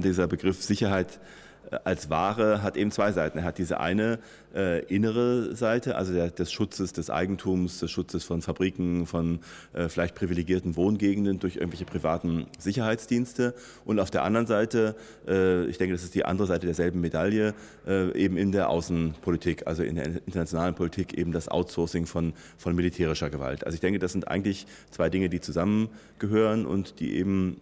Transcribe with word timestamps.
Dieser 0.00 0.26
Begriff 0.26 0.62
Sicherheit 0.62 1.18
als 1.84 2.10
Ware 2.10 2.62
hat 2.62 2.76
eben 2.76 2.90
zwei 2.90 3.12
Seiten. 3.12 3.38
Er 3.38 3.44
hat 3.44 3.58
diese 3.58 3.80
eine 3.80 4.18
äh, 4.54 4.84
innere 4.84 5.54
Seite, 5.54 5.96
also 5.96 6.12
der, 6.12 6.30
des 6.30 6.52
Schutzes 6.52 6.92
des 6.92 7.10
Eigentums, 7.10 7.80
des 7.80 7.90
Schutzes 7.90 8.24
von 8.24 8.42
Fabriken, 8.42 9.06
von 9.06 9.40
äh, 9.72 9.88
vielleicht 9.88 10.14
privilegierten 10.14 10.76
Wohngegenden 10.76 11.38
durch 11.38 11.56
irgendwelche 11.56 11.84
privaten 11.84 12.46
Sicherheitsdienste. 12.58 13.54
Und 13.84 14.00
auf 14.00 14.10
der 14.10 14.22
anderen 14.22 14.46
Seite, 14.46 14.94
äh, 15.26 15.64
ich 15.66 15.78
denke, 15.78 15.94
das 15.94 16.04
ist 16.04 16.14
die 16.14 16.24
andere 16.24 16.46
Seite 16.46 16.66
derselben 16.66 17.00
Medaille, 17.00 17.54
äh, 17.86 18.12
eben 18.16 18.36
in 18.36 18.52
der 18.52 18.68
Außenpolitik, 18.70 19.66
also 19.66 19.82
in 19.82 19.96
der 19.96 20.06
internationalen 20.26 20.74
Politik 20.74 21.14
eben 21.14 21.32
das 21.32 21.48
Outsourcing 21.48 22.06
von, 22.06 22.32
von 22.58 22.74
militärischer 22.74 23.30
Gewalt. 23.30 23.64
Also 23.64 23.74
ich 23.74 23.80
denke, 23.80 23.98
das 23.98 24.12
sind 24.12 24.28
eigentlich 24.28 24.66
zwei 24.90 25.10
Dinge, 25.10 25.28
die 25.28 25.40
zusammengehören 25.40 26.66
und 26.66 27.00
die 27.00 27.16
eben 27.16 27.60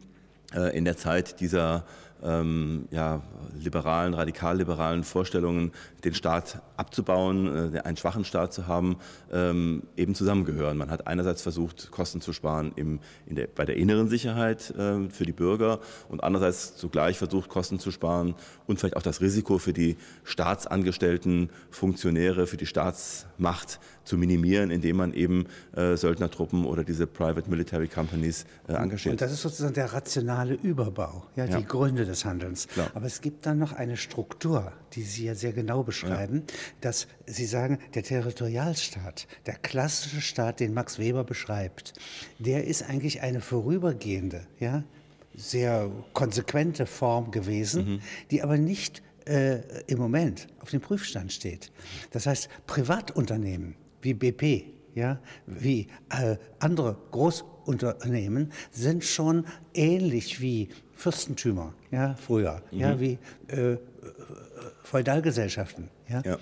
äh, 0.55 0.77
in 0.77 0.85
der 0.85 0.97
Zeit 0.97 1.41
dieser 1.41 1.85
ähm, 2.23 2.87
ja, 2.91 3.23
liberalen, 3.59 4.15
radikal-liberalen 4.15 5.05
Vorstellungen, 5.05 5.73
den 6.05 6.15
Staat 6.15 6.63
abzubauen, 6.77 7.75
äh, 7.75 7.81
einen 7.81 7.97
schwachen 7.97 8.25
Staat 8.25 8.53
zu 8.53 8.67
haben, 8.67 8.97
ähm, 9.33 9.83
eben 9.97 10.15
zusammengehören. 10.15 10.77
Man 10.77 10.91
hat 10.91 11.07
einerseits 11.07 11.43
versucht, 11.43 11.91
Kosten 11.91 12.21
zu 12.21 12.33
sparen 12.33 12.73
im, 12.77 13.01
der, 13.27 13.47
bei 13.47 13.65
der 13.65 13.77
inneren 13.77 14.09
Sicherheit 14.09 14.71
äh, 14.71 15.09
für 15.09 15.25
die 15.25 15.33
Bürger 15.33 15.81
und 16.09 16.23
andererseits 16.25 16.77
zugleich 16.77 17.19
versucht, 17.19 17.49
Kosten 17.49 17.79
zu 17.79 17.91
sparen 17.91 18.35
und 18.67 18.79
vielleicht 18.79 18.97
auch 18.97 19.03
das 19.03 19.21
Risiko 19.21 19.59
für 19.59 19.73
die 19.73 19.97
staatsangestellten 20.25 21.51
Funktionäre, 21.71 22.47
für 22.47 22.57
die 22.57 22.67
Staatsmacht 22.67 23.81
zu 24.05 24.17
minimieren, 24.17 24.71
indem 24.71 24.97
man 24.97 25.15
eben 25.15 25.47
äh, 25.77 25.97
Söldnertruppen 25.97 26.65
oder 26.65 26.85
diese 26.85 27.07
Private 27.07 27.49
Military 27.51 27.89
Companies 27.89 28.45
äh, 28.69 28.75
engagiert. 28.75 29.13
Und 29.13 29.21
das 29.21 29.33
ist 29.33 29.43
sozusagen 29.43 29.75
der 29.75 29.93
rationale 29.93 30.55
Überbau, 30.55 31.25
ja, 31.37 31.47
ja. 31.47 31.59
die 31.59 31.65
Gründe 31.65 32.05
des 32.05 32.25
Handelns. 32.25 32.69
Klar. 32.69 32.91
Aber 32.95 33.07
es 33.07 33.21
gibt 33.21 33.47
dann 33.47 33.59
noch 33.59 33.73
eine 33.73 33.97
Struktur, 33.97 34.73
die 34.93 35.03
Sie 35.03 35.25
ja 35.25 35.35
sehr 35.35 35.53
genau 35.53 35.83
beschreiben, 35.83 36.45
ja. 36.47 36.55
dass 36.81 37.09
Sie 37.27 37.47
sagen, 37.47 37.79
der 37.95 38.03
Territorialstaat, 38.03 39.27
der 39.47 39.55
klassische 39.55 40.21
Staat, 40.21 40.61
den 40.61 40.75
Max 40.75 40.99
Weber 40.99 41.25
beschreibt, 41.25 41.95
der 42.39 42.65
ist 42.67 42.89
eigentlich 42.89 43.23
eine 43.23 43.41
vorübergehende, 43.41 44.47
ja, 44.61 44.85
sehr 45.37 45.91
konsequente 46.13 46.87
Form 46.87 47.31
gewesen, 47.31 47.95
mhm. 47.95 48.01
die 48.31 48.43
aber 48.43 48.57
nicht 48.57 49.03
äh, 49.27 49.61
im 49.87 49.99
Moment 49.99 50.47
auf 50.61 50.71
dem 50.71 50.81
Prüfstand 50.81 51.33
steht. 51.33 51.73
Das 52.11 52.27
heißt, 52.27 52.49
Privatunternehmen 52.67 53.75
wie 54.05 54.15
BP, 54.15 54.65
ja, 54.95 55.19
wie 55.47 55.89
äh, 56.11 56.37
andere 56.61 56.97
Großunternehmen 57.11 58.53
sind 58.71 59.05
schon 59.05 59.47
ähnlich 59.75 60.41
wie 60.41 60.69
Fürstentümer, 60.95 61.75
ja, 61.91 62.15
früher, 62.15 62.63
mhm. 62.71 62.79
ja, 62.79 63.01
wie 63.01 63.19
äh, 63.49 63.77
Feudalgesellschaften, 64.85 65.89
ja, 66.09 66.23
ja, 66.25 66.39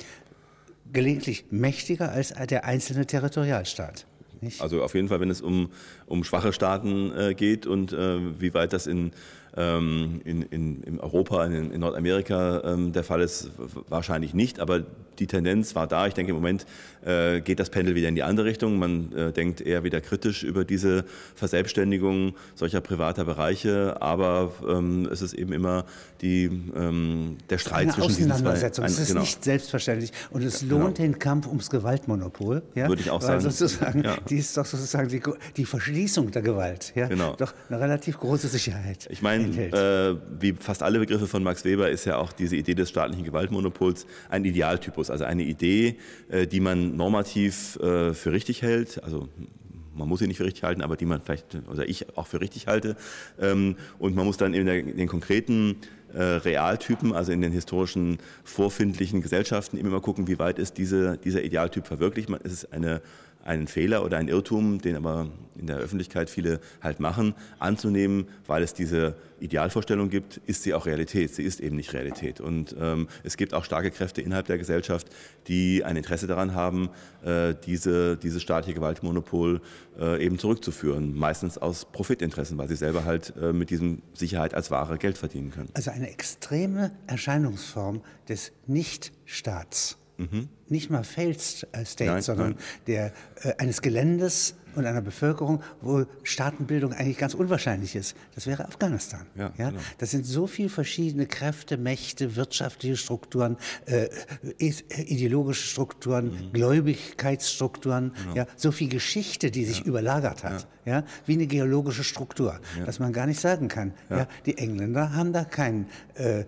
gelegentlich 0.93 1.47
mächtiger 1.51 2.13
als 2.13 2.35
der 2.51 2.65
einzelne 2.65 3.07
Territorialstaat. 3.07 4.07
Nicht? 4.43 4.61
Also 4.61 4.83
auf 4.83 4.95
jeden 4.95 5.09
Fall, 5.09 5.21
wenn 5.21 5.31
es 5.31 5.41
um, 5.41 5.71
um 6.07 6.25
schwache 6.25 6.53
Staaten 6.53 7.13
äh, 7.17 7.35
geht 7.35 7.67
und 7.67 7.93
äh, 7.93 8.41
wie 8.41 8.53
weit 8.55 8.73
das 8.73 8.89
in 8.89 9.13
ähm, 9.57 10.21
in, 10.25 10.43
in, 10.43 10.83
in 10.83 11.01
Europa, 11.01 11.45
in, 11.45 11.73
in 11.73 11.81
Nordamerika 11.81 12.63
ähm, 12.65 12.93
der 12.93 13.05
Fall 13.05 13.21
ist, 13.21 13.51
wahrscheinlich 13.89 14.35
nicht, 14.35 14.61
aber 14.61 14.83
die 15.19 15.27
Tendenz 15.27 15.75
war 15.75 15.87
da. 15.87 16.07
Ich 16.07 16.15
denke, 16.15 16.31
im 16.31 16.37
Moment 16.37 16.67
äh, 17.05 17.41
geht 17.41 17.61
das 17.61 17.71
Pendel 17.71 17.95
wieder 17.95 18.09
in 18.09 18.15
die 18.15 18.23
andere 18.23 18.47
Richtung. 18.47 18.79
Man 18.79 19.13
äh, 19.13 19.33
denkt 19.33 19.61
eher 19.61 19.85
wieder 19.85 20.01
kritisch 20.01 20.43
über 20.43 20.65
diese 20.65 21.05
Verselbstständigung 21.35 22.35
solcher 22.55 22.81
privater 22.81 23.25
Bereiche, 23.25 24.01
aber 24.01 24.53
ähm, 24.67 25.09
es 25.13 25.23
ist 25.23 25.35
eben 25.35 25.53
immer 25.53 25.85
die, 26.23 26.45
ähm, 26.45 27.37
der 27.51 27.59
Streit 27.59 27.83
Eine 27.83 27.93
zwischen 27.93 28.09
diesen 28.09 28.29
zwei. 28.29 28.35
Auseinandersetzung. 28.35 28.85
Es 28.85 28.99
ist 28.99 29.09
genau. 29.09 29.21
nicht 29.21 29.45
selbstverständlich 29.45 30.13
und 30.31 30.43
es 30.43 30.63
lohnt 30.63 30.97
genau. 30.97 31.13
den 31.13 31.19
Kampf 31.19 31.47
ums 31.47 31.69
Gewaltmonopol. 31.71 32.63
Ja? 32.75 32.89
Würde 32.89 33.03
ich 33.03 33.11
auch 33.11 33.21
sagen. 33.21 33.41
Sozusagen, 33.41 34.03
ja. 34.03 34.17
Die 34.29 34.39
ist 34.39 34.57
doch 34.57 34.67
sozusagen 34.67 35.09
die, 35.09 35.21
die 35.57 35.65
Verschließung 35.65 36.31
der 36.31 36.43
Gewalt. 36.43 36.93
Ja? 36.95 37.09
Genau. 37.09 37.35
Doch 37.37 37.53
eine 37.69 37.81
relativ 37.81 38.19
große 38.19 38.49
Sicherheit. 38.49 39.07
Ich 39.11 39.23
meine, 39.23 39.42
äh, 39.43 40.17
wie 40.41 40.53
fast 40.53 40.83
alle 40.83 40.99
Begriffe 40.99 41.27
von 41.27 41.43
Max 41.43 41.65
Weber 41.65 41.91
ist 41.91 42.05
ja 42.05 42.17
auch 42.17 42.33
diese 42.33 42.57
Idee 42.57 42.75
des 42.75 42.89
staatlichen 42.89 43.25
Gewaltmonopols 43.25 44.07
ein 44.29 44.45
Idealtypus, 44.45 45.11
also 45.11 45.25
eine 45.25 45.43
Idee, 45.43 45.97
äh, 46.31 46.47
die 46.47 46.61
man 46.61 46.97
normativ 46.97 47.77
äh, 47.77 48.15
für 48.15 48.33
richtig 48.33 48.63
hält, 48.63 49.03
also 49.03 49.29
man 49.95 50.09
muss 50.09 50.21
sie 50.21 50.27
nicht 50.27 50.39
für 50.39 50.45
richtig 50.45 50.65
halten, 50.65 50.83
aber 50.83 50.97
die 50.97 51.05
man 51.05 51.21
vielleicht, 51.21 51.55
oder 51.71 51.89
ich 51.89 52.17
auch 52.17 52.27
für 52.27 52.41
richtig 52.41 52.67
halte. 52.67 52.97
Ähm, 53.39 53.77
und 53.99 54.15
man 54.15 54.25
muss 54.25 54.37
dann 54.37 54.55
in, 54.55 54.67
der, 54.67 54.79
in 54.79 54.97
den 54.97 55.09
konkreten 55.09 55.77
äh, 56.15 56.23
Realtypen, 56.23 57.13
also 57.13 57.33
in 57.33 57.41
den 57.41 57.53
historischen 57.53 58.19
vorfindlichen 58.45 59.23
Gesellschaften, 59.23 59.77
immer 59.77 60.01
gucken, 60.01 60.29
wie 60.29 60.39
weit 60.39 60.59
ist 60.59 60.79
diese, 60.79 61.19
dieser 61.19 61.43
Idealtyp 61.43 61.87
verwirklicht. 61.87 62.29
Man, 62.29 62.41
ist 62.41 62.73
eine 62.73 63.03
einen 63.45 63.67
Fehler 63.67 64.05
oder 64.05 64.19
ein 64.19 64.29
Irrtum, 64.29 64.81
den 64.81 64.97
aber 64.97 65.29
in 65.57 65.67
der 65.67 65.77
Öffentlichkeit 65.77 66.31
viele 66.31 66.61
halt 66.81 67.01
machen, 67.01 67.35
anzunehmen, 67.59 68.27
weil 68.47 68.63
es 68.63 68.75
diese 68.75 69.15
Idealvorstellung 69.41 70.09
gibt, 70.09 70.41
ist 70.47 70.63
sie 70.63 70.73
auch 70.75 70.87
Realität. 70.87 71.35
Sie 71.35 71.43
ist 71.43 71.61
eben 71.61 71.77
nicht 71.77 71.93
Realität. 71.93 72.41
Und 72.41 72.75
ähm, 72.81 73.09
es 73.23 73.37
gibt 73.37 73.55
auch 73.55 73.65
starke 73.65 73.91
Kräfte 73.91 74.23
innerhalb 74.23 74.47
der 74.47 74.59
Gesellschaft, 74.59 75.09
die 75.49 75.85
ein 75.85 75.97
Interesse 75.97 76.27
daran 76.27 76.55
haben, 76.55 76.91
äh, 77.25 77.55
diese, 77.67 78.17
dieses 78.17 78.43
staatliche 78.43 78.75
Gewaltmonopol 78.75 79.61
äh, 79.99 80.25
eben 80.25 80.39
zurückzuführen. 80.39 81.15
Meistens 81.15 81.59
aus 81.59 81.85
Profitinteressen, 81.85 82.57
weil 82.57 82.69
sie 82.69 82.77
selber 82.77 83.05
halt 83.05 83.35
äh, 83.37 83.53
mit 83.53 83.71
diesem 83.71 84.03
Sicherheit 84.15 84.55
als 84.55 84.71
Ware 84.71 84.97
Geld 84.99 85.19
verdienen 85.19 85.51
können. 85.51 85.69
Also 85.75 85.91
eine 85.91 86.09
extreme 86.09 86.93
Erscheinungsform 87.07 88.01
des 88.29 88.53
Nichtstaats. 88.67 89.99
Mhm. 90.19 90.49
Nicht 90.69 90.91
mal 90.91 91.05
Failed 91.05 91.41
State, 91.41 92.05
nein, 92.05 92.23
sondern 92.23 92.51
nein. 92.51 92.59
Der, 92.87 93.13
äh, 93.43 93.55
eines 93.59 93.83
Geländes 93.83 94.55
und 94.75 94.87
einer 94.87 95.03
Bevölkerung, 95.03 95.63
wo 95.81 96.05
Staatenbildung 96.23 96.93
eigentlich 96.93 97.19
ganz 97.19 97.35
unwahrscheinlich 97.35 97.95
ist. 97.95 98.17
Das 98.35 98.47
wäre 98.47 98.67
Afghanistan. 98.67 99.27
Ja, 99.35 99.53
ja? 99.59 99.71
Genau. 99.71 99.83
Das 99.99 100.11
sind 100.11 100.27
so 100.27 100.47
viele 100.47 100.69
verschiedene 100.69 101.27
Kräfte, 101.27 101.77
Mächte, 101.77 102.37
wirtschaftliche 102.37 102.97
Strukturen, 102.97 103.57
äh, 103.87 104.09
ideologische 104.59 105.67
Strukturen, 105.67 106.27
mhm. 106.27 106.53
Gläubigkeitsstrukturen, 106.53 108.13
genau. 108.15 108.35
ja, 108.35 108.47
so 108.57 108.73
viel 108.73 108.89
Geschichte, 108.89 109.51
die 109.51 109.65
sich 109.65 109.81
ja. 109.81 109.85
überlagert 109.85 110.45
hat, 110.45 110.67
ja. 110.85 110.93
ja. 110.99 111.05
wie 111.27 111.35
eine 111.35 111.47
geologische 111.47 112.05
Struktur, 112.05 112.61
dass 112.87 112.99
man 112.99 113.13
gar 113.13 113.27
nicht 113.27 113.41
sagen 113.41 113.69
kann. 113.69 113.93
Ja. 114.09 114.27
die 114.47 114.59
Engländer 114.59 115.15
haben 115.15 115.33
da 115.33 115.45
keinen 115.45 115.87
äh, 116.15 116.41
äh, 116.41 116.47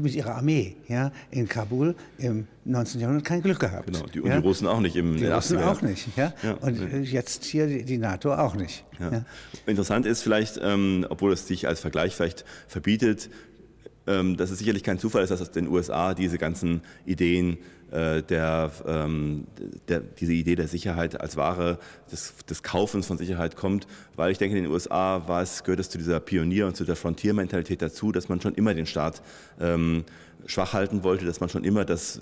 mit 0.00 0.14
ihrer 0.14 0.34
Armee, 0.34 0.76
ja, 0.88 1.12
in 1.30 1.48
Kabul 1.48 1.94
im 2.18 2.46
19. 2.68 3.00
Jahrhundert 3.00 3.24
kein 3.24 3.42
Glück 3.42 3.60
gehabt. 3.60 3.86
Genau, 3.86 4.04
die, 4.06 4.20
und 4.20 4.30
die 4.30 4.38
Russen 4.38 4.66
auch 4.66 4.80
nicht 4.80 4.96
im 4.96 5.16
Die 5.16 5.26
Russen 5.26 5.58
auch 5.58 5.82
nicht, 5.82 6.08
ja. 6.16 6.32
Und 6.60 7.04
jetzt 7.04 7.28
jetzt 7.28 7.44
hier 7.44 7.84
die 7.84 7.98
NATO 7.98 8.34
auch 8.34 8.54
nicht. 8.54 8.84
Ja. 8.98 9.12
Ja. 9.12 9.24
Interessant 9.66 10.06
ist 10.06 10.22
vielleicht, 10.22 10.58
ähm, 10.62 11.06
obwohl 11.08 11.32
es 11.32 11.46
sich 11.46 11.68
als 11.68 11.80
Vergleich 11.80 12.14
vielleicht 12.14 12.44
verbietet, 12.66 13.30
ähm, 14.06 14.36
dass 14.36 14.50
es 14.50 14.58
sicherlich 14.58 14.82
kein 14.82 14.98
Zufall 14.98 15.22
ist, 15.22 15.30
dass 15.30 15.40
aus 15.40 15.50
den 15.50 15.68
USA 15.68 16.14
diese 16.14 16.38
ganzen 16.38 16.80
Ideen 17.04 17.58
äh, 17.90 18.22
der, 18.22 18.70
ähm, 18.86 19.46
der, 19.88 20.00
diese 20.00 20.32
Idee 20.32 20.56
der 20.56 20.68
Sicherheit 20.68 21.20
als 21.20 21.36
Ware, 21.36 21.78
des, 22.10 22.34
des 22.48 22.62
Kaufens 22.62 23.06
von 23.06 23.18
Sicherheit 23.18 23.56
kommt, 23.56 23.86
weil 24.16 24.32
ich 24.32 24.38
denke, 24.38 24.56
in 24.56 24.64
den 24.64 24.72
USA 24.72 25.28
war 25.28 25.42
es, 25.42 25.64
gehört 25.64 25.80
es 25.80 25.90
zu 25.90 25.98
dieser 25.98 26.20
Pionier- 26.20 26.66
und 26.66 26.76
zu 26.76 26.84
der 26.84 26.96
Frontiermentalität 26.96 27.82
dazu, 27.82 28.12
dass 28.12 28.28
man 28.28 28.40
schon 28.40 28.54
immer 28.54 28.74
den 28.74 28.86
Staat 28.86 29.22
ähm, 29.60 30.04
schwach 30.46 30.72
halten 30.72 31.02
wollte, 31.02 31.24
dass 31.26 31.40
man 31.40 31.48
schon 31.48 31.64
immer 31.64 31.84
das 31.84 32.20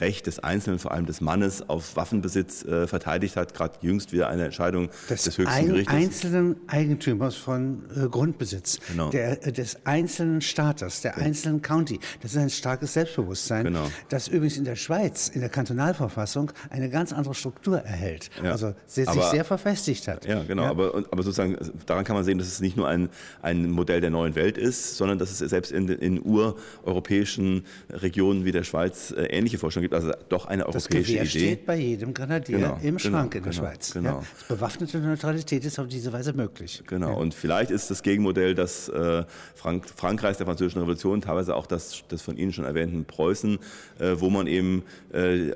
Recht 0.00 0.26
des 0.26 0.38
Einzelnen, 0.40 0.78
vor 0.78 0.92
allem 0.92 1.06
des 1.06 1.20
Mannes, 1.20 1.68
auf 1.68 1.96
Waffenbesitz 1.96 2.64
äh, 2.64 2.86
verteidigt 2.86 3.36
hat. 3.36 3.54
Gerade 3.54 3.78
jüngst 3.82 4.12
wieder 4.12 4.28
eine 4.28 4.44
Entscheidung 4.44 4.90
des, 5.08 5.24
des 5.24 5.38
höchsten 5.38 5.54
ein, 5.54 5.66
Gerichtes. 5.68 5.94
einzelnen 5.94 6.56
Eigentümers 6.66 7.36
von 7.36 7.84
äh, 7.96 8.08
Grundbesitz, 8.08 8.78
genau. 8.88 9.10
der, 9.10 9.46
äh, 9.46 9.52
des 9.52 9.78
einzelnen 9.84 10.40
Staates, 10.40 11.02
der 11.02 11.12
ja. 11.16 11.18
einzelnen 11.18 11.62
County. 11.62 12.00
Das 12.20 12.32
ist 12.32 12.38
ein 12.38 12.50
starkes 12.50 12.92
Selbstbewusstsein, 12.94 13.64
genau. 13.64 13.90
das 14.08 14.28
übrigens 14.28 14.56
in 14.56 14.64
der 14.64 14.76
Schweiz, 14.76 15.28
in 15.28 15.40
der 15.40 15.50
Kantonalverfassung, 15.50 16.52
eine 16.70 16.90
ganz 16.90 17.12
andere 17.12 17.34
Struktur 17.34 17.78
erhält. 17.78 18.30
Ja. 18.42 18.52
Also 18.52 18.74
sich 18.86 19.08
sehr 19.08 19.44
verfestigt 19.44 20.08
hat. 20.08 20.24
Ja, 20.24 20.42
genau. 20.42 20.64
Ja. 20.64 20.70
Aber, 20.70 21.04
aber 21.10 21.22
sozusagen, 21.22 21.56
daran 21.86 22.04
kann 22.04 22.16
man 22.16 22.24
sehen, 22.24 22.38
dass 22.38 22.48
es 22.48 22.60
nicht 22.60 22.76
nur 22.76 22.88
ein, 22.88 23.08
ein 23.42 23.70
Modell 23.70 24.00
der 24.00 24.10
neuen 24.10 24.34
Welt 24.34 24.58
ist, 24.58 24.96
sondern 24.96 25.18
dass 25.18 25.30
es 25.30 25.38
selbst 25.50 25.72
in, 25.72 25.88
in 25.88 26.20
ureuropäischen 26.22 27.64
Regionen 27.90 28.44
wie 28.44 28.52
der 28.52 28.64
Schweiz 28.64 29.12
äh, 29.12 29.24
ähnliche 29.24 29.58
Vorstellung 29.60 29.84
gibt, 29.84 29.94
also 29.94 30.12
doch 30.28 30.46
eine 30.46 30.66
europäische 30.66 30.88
das 30.88 31.06
Gewehr 31.06 31.22
Idee. 31.22 31.28
steht 31.28 31.66
bei 31.66 31.76
jedem 31.76 32.14
Grenadier 32.14 32.58
genau, 32.58 32.74
im 32.74 32.80
genau, 32.80 32.98
Schrank 32.98 33.34
in 33.34 33.42
der 33.42 33.52
genau, 33.52 33.64
Schweiz. 33.64 33.92
Genau. 33.92 34.08
Ja, 34.08 34.22
bewaffnete 34.48 34.98
Neutralität 34.98 35.64
ist 35.64 35.78
auf 35.78 35.86
diese 35.86 36.12
Weise 36.12 36.32
möglich. 36.32 36.82
Genau, 36.86 37.10
ja. 37.10 37.14
und 37.14 37.34
vielleicht 37.34 37.70
ist 37.70 37.90
das 37.90 38.02
Gegenmodell 38.02 38.54
das 38.54 38.88
äh, 38.88 39.24
Frank 39.54 39.88
Frankreichs 39.88 40.38
der 40.38 40.46
Französischen 40.46 40.80
Revolution, 40.80 41.20
teilweise 41.20 41.54
auch 41.54 41.66
das, 41.66 42.02
das 42.08 42.22
von 42.22 42.36
Ihnen 42.36 42.52
schon 42.52 42.64
erwähnten 42.64 43.04
Preußen, 43.04 43.58
äh, 43.98 44.14
wo 44.16 44.30
man 44.30 44.46
eben 44.46 44.82
äh, 45.12 45.50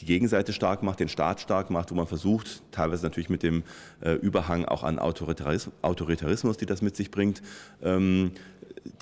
die 0.00 0.06
Gegenseite 0.06 0.52
stark 0.52 0.82
macht, 0.82 1.00
den 1.00 1.08
Staat 1.08 1.40
stark 1.40 1.70
macht, 1.70 1.90
wo 1.90 1.94
man 1.94 2.06
versucht, 2.06 2.62
teilweise 2.70 3.04
natürlich 3.04 3.28
mit 3.28 3.42
dem 3.42 3.62
äh, 4.00 4.12
Überhang 4.14 4.64
auch 4.64 4.82
an 4.82 4.98
Autoritarismus, 4.98 5.74
Autoritarismus, 5.82 6.56
die 6.56 6.66
das 6.66 6.80
mit 6.82 6.96
sich 6.96 7.10
bringt, 7.10 7.42
ähm, 7.82 8.32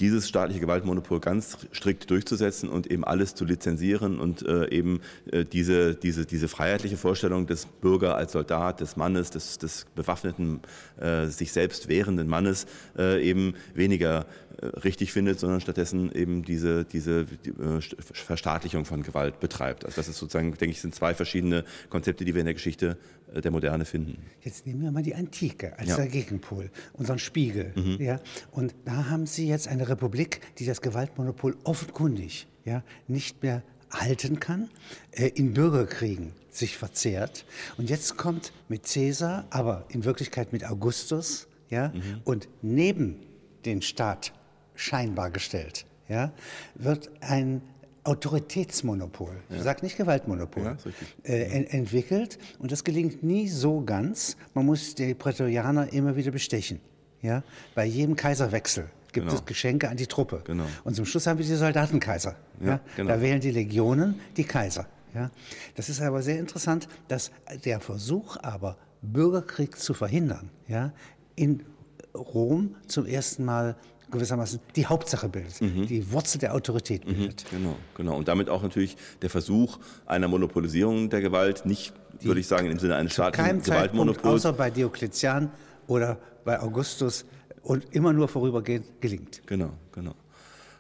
dieses 0.01 0.29
staatliche 0.29 0.61
Gewaltmonopol 0.61 1.21
ganz 1.21 1.59
strikt 1.73 2.11
durchzusetzen 2.11 2.69
und 2.69 2.89
eben 2.89 3.05
alles 3.05 3.35
zu 3.35 3.45
lizenzieren 3.45 4.19
und 4.19 4.47
äh, 4.47 4.69
eben 4.71 5.01
äh, 5.31 5.45
diese, 5.45 5.95
diese, 5.95 6.27
diese 6.27 6.49
freiheitliche 6.49 6.97
Vorstellung 6.97 7.47
des 7.47 7.67
Bürger 7.67 8.17
als 8.17 8.33
Soldat, 8.33 8.81
des 8.81 8.97
Mannes, 8.97 9.31
des, 9.31 9.59
des 9.59 9.87
bewaffneten, 9.95 10.61
äh, 11.01 11.27
sich 11.27 11.53
selbst 11.53 11.89
wehrenden 11.89 12.29
Mannes 12.29 12.67
äh, 12.97 13.23
eben 13.23 13.55
weniger 13.75 14.27
äh, 14.61 14.67
richtig 14.67 15.13
findet, 15.13 15.39
sondern 15.39 15.61
stattdessen 15.61 16.13
eben 16.13 16.43
diese, 16.43 16.85
diese 16.85 17.25
die, 17.25 17.51
äh, 17.51 17.81
Verstaatlichung 18.01 18.85
von 18.85 19.03
Gewalt 19.03 19.41
betreibt. 19.41 19.85
Also 19.85 19.97
das 19.97 20.09
ist 20.09 20.19
sozusagen, 20.19 20.53
denke 20.55 20.73
ich, 20.73 20.81
sind 20.89 20.95
zwei 20.95 21.15
verschiedene 21.15 21.65
Konzepte, 21.91 22.25
die 22.25 22.35
wir 22.35 22.41
in 22.41 22.47
der 22.47 22.55
Geschichte 22.55 22.97
der 23.33 23.51
Moderne 23.51 23.85
finden. 23.85 24.19
Jetzt 24.41 24.67
nehmen 24.67 24.83
wir 24.83 24.91
mal 24.91 25.03
die 25.03 25.15
Antike 25.15 25.79
als 25.79 25.91
ja. 25.91 25.97
der 25.97 26.09
Gegenpol, 26.09 26.71
unseren 26.95 27.19
Spiegel. 27.19 27.73
Mhm. 27.75 27.99
Ja? 28.01 28.21
Und 28.51 28.75
da 28.85 29.11
haben 29.11 29.27
Sie 29.27 29.47
jetzt 29.47 29.69
eine 29.69 29.89
Republik, 29.89 30.41
die 30.59 30.65
das 30.65 30.81
Gewaltmonopol 30.81 31.57
offenkundig 31.65 32.47
ja, 32.65 32.83
nicht 33.07 33.43
mehr 33.43 33.63
halten 33.91 34.41
kann, 34.41 34.71
äh, 35.13 35.29
in 35.29 35.53
Bürgerkriegen 35.55 36.33
sich 36.51 36.77
verzehrt. 36.77 37.45
Und 37.77 37.91
jetzt 37.91 38.17
kommt 38.17 38.53
mit 38.69 38.85
Caesar, 38.85 39.47
aber 39.51 39.85
in 39.91 40.05
Wirklichkeit 40.05 40.53
mit 40.53 40.65
Augustus, 40.65 41.49
ja, 41.71 41.89
mhm. 41.89 42.21
und 42.25 42.49
neben 42.63 43.17
den 43.65 43.83
Staat 43.83 44.33
scheinbar 44.75 45.31
gestellt, 45.31 45.85
ja, 46.09 46.33
wird 46.75 47.11
ein 47.21 47.61
Autoritätsmonopol, 48.05 49.37
ja. 49.51 49.57
ich 49.57 49.63
sage 49.63 49.85
nicht 49.85 49.97
Gewaltmonopol, 49.97 50.63
ja, 50.65 50.77
äh, 51.25 51.43
ent 51.45 51.73
entwickelt. 51.73 52.39
Und 52.59 52.73
das 52.73 52.85
gelingt 52.85 53.23
nie 53.23 53.49
so 53.49 53.83
ganz. 53.83 54.37
Man 54.55 54.67
muss 54.67 54.95
die 54.95 55.15
Prätorianer 55.15 55.93
immer 55.93 56.17
wieder 56.17 56.31
bestechen. 56.31 56.81
Ja? 57.23 57.43
Bei 57.75 57.85
jedem 57.85 58.17
Kaiserwechsel 58.17 58.89
gibt 59.13 59.27
genau. 59.27 59.39
es 59.39 59.45
Geschenke 59.45 59.89
an 59.89 59.97
die 59.97 60.07
Truppe. 60.07 60.43
Genau. 60.45 60.65
Und 60.85 60.95
zum 60.95 61.05
Schluss 61.05 61.27
haben 61.27 61.39
wir 61.39 61.47
die 61.47 61.55
Soldatenkaiser. 61.55 62.37
Ja, 62.61 62.67
ja? 62.67 62.81
Genau. 62.97 63.09
Da 63.11 63.21
wählen 63.21 63.41
die 63.41 63.51
Legionen 63.51 64.21
die 64.37 64.45
Kaiser. 64.45 64.87
Ja? 65.15 65.31
Das 65.75 65.89
ist 65.89 66.01
aber 66.01 66.23
sehr 66.23 66.39
interessant, 66.39 66.89
dass 67.09 67.31
der 67.65 67.81
Versuch 67.81 68.37
aber, 68.43 68.77
Bürgerkrieg 69.03 69.79
zu 69.79 69.95
verhindern, 69.95 70.51
ja, 70.67 70.93
in 71.37 71.65
Rom 72.15 72.77
zum 72.87 73.07
ersten 73.07 73.45
Mal 73.45 73.77
gewissermaßen 74.11 74.61
die 74.75 74.87
Hauptsache 74.87 75.29
bildet, 75.29 75.61
mhm. 75.61 75.87
die 75.87 76.11
Wurzel 76.13 76.39
der 76.39 76.55
Autorität 76.55 77.07
mhm. 77.07 77.15
bildet. 77.15 77.45
Mhm. 77.53 77.57
Genau, 77.57 77.77
genau. 77.95 78.17
Und 78.17 78.29
damit 78.29 78.49
auch 78.49 78.63
natürlich 78.63 78.97
der 79.23 79.31
Versuch 79.31 79.79
einer 80.07 80.29
Monopolisierung 80.29 81.11
der 81.11 81.21
Gewalt, 81.21 81.67
nicht, 81.67 81.93
die 82.23 82.27
würde 82.27 82.41
ich 82.41 82.47
sagen, 82.47 82.71
im 82.71 82.79
Sinne 82.79 82.97
eines 82.97 83.13
staatlichen 83.13 83.63
Gewaltmonopols. 83.63 84.47
Außer 84.47 84.53
bei 84.53 84.71
Diokletian 84.71 85.51
oder 85.87 86.19
bei 86.45 86.61
Augustus 86.61 87.27
und 87.63 87.85
immer 87.95 88.13
nur 88.13 88.29
vorübergehend 88.29 89.01
gelingt. 89.01 89.43
Genau, 89.47 89.73
genau. 89.93 90.15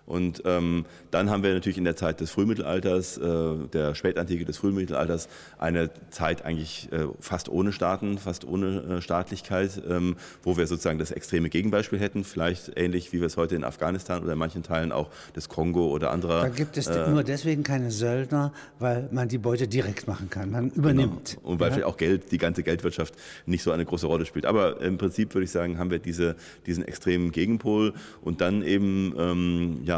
Und 0.08 0.42
ähm, 0.46 0.86
dann 1.10 1.28
haben 1.28 1.42
wir 1.42 1.52
natürlich 1.52 1.76
in 1.76 1.84
der 1.84 1.94
Zeit 1.94 2.20
des 2.20 2.30
Frühmittelalters, 2.30 3.18
äh, 3.18 3.68
der 3.74 3.94
Spätantike 3.94 4.46
des 4.46 4.56
Frühmittelalters, 4.56 5.28
eine 5.58 5.90
Zeit 6.08 6.46
eigentlich 6.46 6.88
äh, 6.92 7.08
fast 7.20 7.50
ohne 7.50 7.72
Staaten, 7.72 8.16
fast 8.16 8.46
ohne 8.46 8.78
äh, 8.78 9.02
Staatlichkeit, 9.02 9.82
ähm, 9.86 10.16
wo 10.42 10.56
wir 10.56 10.66
sozusagen 10.66 10.98
das 10.98 11.10
extreme 11.10 11.50
Gegenbeispiel 11.50 12.00
hätten, 12.00 12.24
vielleicht 12.24 12.72
ähnlich 12.76 13.12
wie 13.12 13.20
wir 13.20 13.26
es 13.26 13.36
heute 13.36 13.54
in 13.54 13.64
Afghanistan 13.64 14.22
oder 14.22 14.32
in 14.32 14.38
manchen 14.38 14.62
Teilen 14.62 14.92
auch 14.92 15.10
des 15.36 15.50
Kongo 15.50 15.88
oder 15.88 16.10
anderer. 16.10 16.40
Da 16.40 16.48
gibt 16.48 16.78
es 16.78 16.86
äh, 16.86 17.10
nur 17.10 17.22
deswegen 17.22 17.62
keine 17.62 17.90
Söldner, 17.90 18.54
weil 18.78 19.10
man 19.12 19.28
die 19.28 19.38
Beute 19.38 19.68
direkt 19.68 20.08
machen 20.08 20.30
kann, 20.30 20.50
man 20.50 20.70
übernimmt. 20.70 21.36
Genau. 21.36 21.50
Und 21.50 21.60
weil 21.60 21.68
ja? 21.68 21.74
vielleicht 21.74 21.86
auch 21.86 21.98
Geld, 21.98 22.32
die 22.32 22.38
ganze 22.38 22.62
Geldwirtschaft 22.62 23.14
nicht 23.44 23.62
so 23.62 23.72
eine 23.72 23.84
große 23.84 24.06
Rolle 24.06 24.24
spielt. 24.24 24.46
Aber 24.46 24.80
im 24.80 24.96
Prinzip 24.96 25.34
würde 25.34 25.44
ich 25.44 25.50
sagen, 25.50 25.78
haben 25.78 25.90
wir 25.90 25.98
diese, 25.98 26.34
diesen 26.64 26.82
extremen 26.82 27.30
Gegenpol 27.30 27.92
und 28.22 28.40
dann 28.40 28.62
eben 28.62 29.14
ähm, 29.18 29.80
ja, 29.84 29.97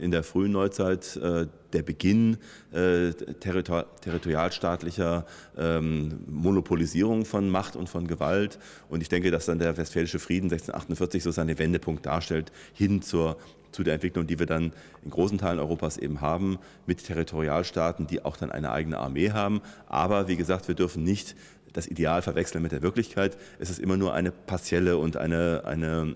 in 0.00 0.10
der 0.10 0.22
frühen 0.22 0.52
Neuzeit 0.52 1.16
äh, 1.16 1.46
der 1.72 1.82
Beginn 1.82 2.38
äh, 2.72 3.12
territor 3.40 3.86
territorialstaatlicher 4.00 5.26
ähm, 5.56 6.20
Monopolisierung 6.26 7.24
von 7.24 7.50
Macht 7.50 7.76
und 7.76 7.88
von 7.88 8.06
Gewalt. 8.06 8.58
Und 8.88 9.02
ich 9.02 9.08
denke, 9.08 9.30
dass 9.30 9.46
dann 9.46 9.58
der 9.58 9.76
Westfälische 9.76 10.18
Frieden 10.18 10.46
1648 10.46 11.22
so 11.22 11.30
seinen 11.30 11.58
Wendepunkt 11.58 12.06
darstellt 12.06 12.52
hin 12.72 13.02
zur 13.02 13.36
zu 13.70 13.82
der 13.82 13.94
Entwicklung, 13.94 14.26
die 14.26 14.38
wir 14.38 14.46
dann 14.46 14.72
in 15.04 15.10
großen 15.10 15.36
Teilen 15.36 15.58
Europas 15.58 15.98
eben 15.98 16.22
haben, 16.22 16.58
mit 16.86 17.04
Territorialstaaten, 17.04 18.06
die 18.06 18.24
auch 18.24 18.36
dann 18.36 18.50
eine 18.50 18.72
eigene 18.72 18.98
Armee 18.98 19.30
haben. 19.30 19.60
Aber 19.86 20.26
wie 20.26 20.36
gesagt, 20.36 20.68
wir 20.68 20.74
dürfen 20.74 21.04
nicht 21.04 21.36
das 21.72 21.86
Ideal 21.86 22.22
verwechseln 22.22 22.62
mit 22.62 22.72
der 22.72 22.82
Wirklichkeit. 22.82 23.36
Es 23.58 23.70
ist 23.70 23.78
immer 23.78 23.96
nur 23.96 24.14
eine 24.14 24.30
partielle 24.30 24.96
und 24.96 25.16
eine, 25.16 25.62
eine 25.64 26.14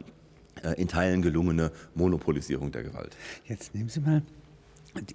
in 0.77 0.89
Teilen 0.89 1.23
gelungene 1.23 1.73
Monopolisierung 1.95 2.73
der 2.73 2.83
Gewalt. 2.83 3.17
Jetzt 3.45 3.75
nehmen 3.75 3.89
Sie 3.89 4.01
mal 4.01 4.23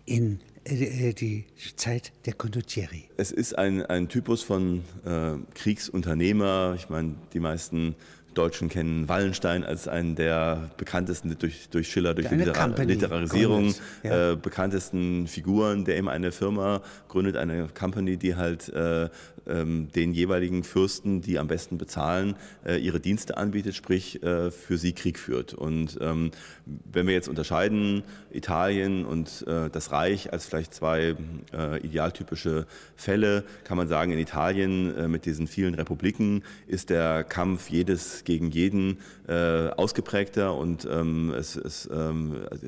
in 0.05 0.39
äh, 0.63 1.13
die 1.13 1.45
Zeit 1.75 2.11
der 2.25 2.33
Condottieri. 2.33 3.05
Es 3.17 3.31
ist 3.31 3.57
ein, 3.57 3.85
ein 3.85 4.09
Typus 4.09 4.43
von 4.43 4.83
äh, 5.05 5.33
Kriegsunternehmer. 5.53 6.73
Ich 6.75 6.89
meine, 6.89 7.15
die 7.33 7.39
meisten 7.39 7.95
Deutschen 8.37 8.69
kennen 8.69 9.09
Wallenstein 9.09 9.63
als 9.63 9.87
einen 9.87 10.15
der 10.15 10.69
bekanntesten 10.77 11.35
durch, 11.39 11.69
durch 11.69 11.89
Schiller, 11.89 12.13
durch 12.13 12.27
die 12.29 12.35
Literar 12.35 12.69
Literarisierung 12.85 13.73
ja. 14.03 14.31
äh, 14.31 14.35
bekanntesten 14.35 15.27
Figuren, 15.27 15.85
der 15.85 15.97
eben 15.97 16.09
eine 16.09 16.31
Firma 16.31 16.81
gründet, 17.07 17.37
eine 17.37 17.67
Company, 17.73 18.17
die 18.17 18.35
halt 18.35 18.69
äh, 18.69 19.09
ähm, 19.47 19.87
den 19.95 20.13
jeweiligen 20.13 20.63
Fürsten, 20.63 21.21
die 21.21 21.39
am 21.39 21.47
besten 21.47 21.77
bezahlen, 21.77 22.35
äh, 22.65 22.77
ihre 22.77 22.99
Dienste 22.99 23.37
anbietet, 23.37 23.75
sprich 23.75 24.21
äh, 24.23 24.51
für 24.51 24.77
sie 24.77 24.93
Krieg 24.93 25.17
führt. 25.19 25.53
Und 25.53 25.97
ähm, 26.01 26.31
wenn 26.65 27.07
wir 27.07 27.13
jetzt 27.13 27.29
unterscheiden 27.29 28.03
Italien 28.31 29.05
und 29.05 29.45
äh, 29.47 29.69
das 29.69 29.91
Reich 29.91 30.31
als 30.33 30.45
vielleicht 30.45 30.73
zwei 30.73 31.15
äh, 31.53 31.79
idealtypische 31.79 32.65
Fälle, 32.95 33.43
kann 33.63 33.77
man 33.77 33.87
sagen, 33.87 34.11
in 34.11 34.19
Italien 34.19 35.09
mit 35.09 35.25
diesen 35.25 35.47
vielen 35.47 35.75
Republiken 35.75 36.43
ist 36.67 36.89
der 36.89 37.23
Kampf 37.23 37.69
jedes 37.69 38.23
gegen 38.27 38.51
jeden 38.51 38.99
äh, 39.29 39.69
ausgeprägter 39.69 40.53
und 40.53 40.85
ähm, 40.85 41.33
es, 41.33 41.55
es, 41.55 41.89
ähm, 41.89 42.45
also, 42.51 42.67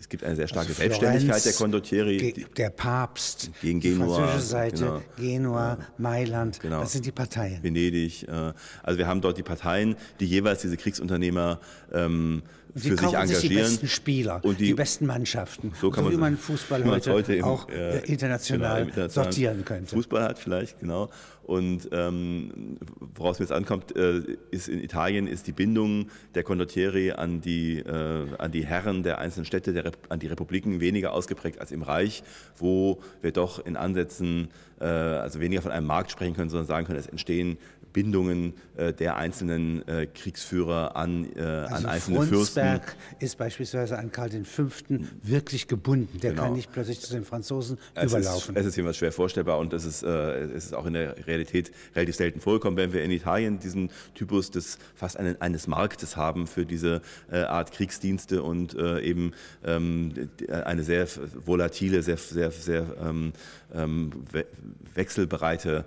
es, 0.00 0.08
gibt 0.08 0.24
eine 0.24 0.34
sehr 0.34 0.48
starke 0.48 0.70
also 0.70 0.80
Selbstständigkeit 0.80 1.44
der 1.44 1.52
Condottieri. 1.52 2.44
Der 2.56 2.70
Papst, 2.70 3.52
gegen 3.62 3.78
Genua, 3.78 4.04
die 4.04 4.12
französische 4.12 4.46
Seite, 4.46 4.84
genau. 4.84 5.02
Genua, 5.16 5.78
Mailand, 5.96 6.58
genau. 6.58 6.80
das 6.80 6.92
sind 6.92 7.06
die 7.06 7.12
Parteien. 7.12 7.62
Venedig. 7.62 8.26
Äh, 8.26 8.52
also 8.82 8.98
wir 8.98 9.06
haben 9.06 9.20
dort 9.20 9.38
die 9.38 9.44
Parteien, 9.44 9.94
die 10.18 10.26
jeweils 10.26 10.62
diese 10.62 10.76
Kriegsunternehmer 10.76 11.60
ähm, 11.92 12.42
für 12.76 12.96
sich 12.96 13.02
engagieren. 13.02 13.26
Sich 13.26 13.48
die 13.48 13.54
besten 13.54 13.88
Spieler, 13.88 14.40
und 14.44 14.60
die, 14.60 14.66
die 14.66 14.74
besten 14.74 15.06
Mannschaften. 15.06 15.72
So, 15.80 15.90
kann 15.90 16.04
so 16.04 16.12
wie 16.12 16.16
man 16.16 16.36
Fußball 16.36 16.84
heute, 16.84 17.12
heute 17.12 17.34
im, 17.34 17.44
auch 17.44 17.68
äh, 17.68 17.98
international, 18.00 18.84
genau, 18.84 18.88
international 18.88 19.10
sortieren 19.10 19.64
könnte. 19.64 19.94
Fußball 19.94 20.22
hat 20.22 20.38
vielleicht, 20.38 20.80
genau. 20.80 21.10
Und 21.46 21.88
ähm, 21.92 22.76
woraus 23.14 23.38
mir 23.38 23.44
jetzt 23.44 23.52
ankommt, 23.52 23.94
äh, 23.94 24.20
ist 24.50 24.68
in 24.68 24.82
Italien 24.82 25.28
ist 25.28 25.46
die 25.46 25.52
Bindung 25.52 26.08
der 26.34 26.42
Condottieri 26.42 27.12
an 27.12 27.40
die, 27.40 27.78
äh, 27.78 28.26
an 28.38 28.50
die 28.50 28.66
Herren 28.66 29.04
der 29.04 29.18
einzelnen 29.18 29.46
Städte, 29.46 29.72
der, 29.72 29.92
an 30.08 30.18
die 30.18 30.26
Republiken 30.26 30.80
weniger 30.80 31.12
ausgeprägt 31.12 31.60
als 31.60 31.70
im 31.70 31.82
Reich, 31.82 32.24
wo 32.56 33.00
wir 33.22 33.30
doch 33.30 33.64
in 33.64 33.76
Ansätzen 33.76 34.48
äh, 34.80 34.84
also 34.84 35.38
weniger 35.38 35.62
von 35.62 35.70
einem 35.70 35.86
Markt 35.86 36.10
sprechen 36.10 36.34
können, 36.34 36.50
sondern 36.50 36.66
sagen 36.66 36.86
können, 36.86 36.98
es 36.98 37.06
entstehen 37.06 37.58
Bindungen 37.96 38.52
äh, 38.76 38.92
der 38.92 39.16
einzelnen 39.16 39.88
äh, 39.88 40.06
Kriegsführer 40.06 40.96
an, 40.96 41.26
äh, 41.34 41.40
also 41.40 41.74
an 41.76 41.86
einzelne 41.86 42.26
Frundsberg 42.26 42.82
Fürsten. 42.82 43.24
ist 43.24 43.38
beispielsweise 43.38 43.98
an 43.98 44.12
Karl 44.12 44.44
V. 44.44 44.64
wirklich 45.22 45.66
gebunden. 45.66 46.20
Der 46.20 46.32
genau. 46.32 46.42
kann 46.42 46.52
nicht 46.52 46.70
plötzlich 46.70 47.00
zu 47.00 47.14
den 47.14 47.24
Franzosen 47.24 47.78
es 47.94 48.12
überlaufen. 48.12 48.54
Ist, 48.54 48.60
es 48.60 48.66
ist 48.66 48.76
jedenfalls 48.76 48.98
schwer 48.98 49.12
vorstellbar 49.12 49.58
und 49.60 49.72
es 49.72 49.86
ist, 49.86 50.02
es 50.02 50.66
ist 50.66 50.74
auch 50.74 50.84
in 50.84 50.92
der 50.92 51.26
Realität 51.26 51.72
relativ 51.94 52.16
selten 52.16 52.40
vorgekommen. 52.40 52.76
Wenn 52.76 52.92
wir 52.92 53.02
in 53.02 53.10
Italien 53.10 53.58
diesen 53.58 53.90
Typus 54.14 54.50
des 54.50 54.78
fast 54.94 55.16
einen, 55.16 55.40
eines 55.40 55.66
Marktes 55.66 56.16
haben 56.16 56.46
für 56.46 56.66
diese 56.66 57.00
Art 57.30 57.72
Kriegsdienste 57.72 58.42
und 58.42 58.74
eben 58.74 59.32
ähm, 59.64 60.28
eine 60.50 60.82
sehr 60.82 61.06
volatile, 61.46 62.02
sehr, 62.02 62.18
sehr, 62.18 62.50
sehr 62.50 62.86
ähm, 63.02 63.32
ähm, 63.74 64.10
wechselbereite 64.94 65.84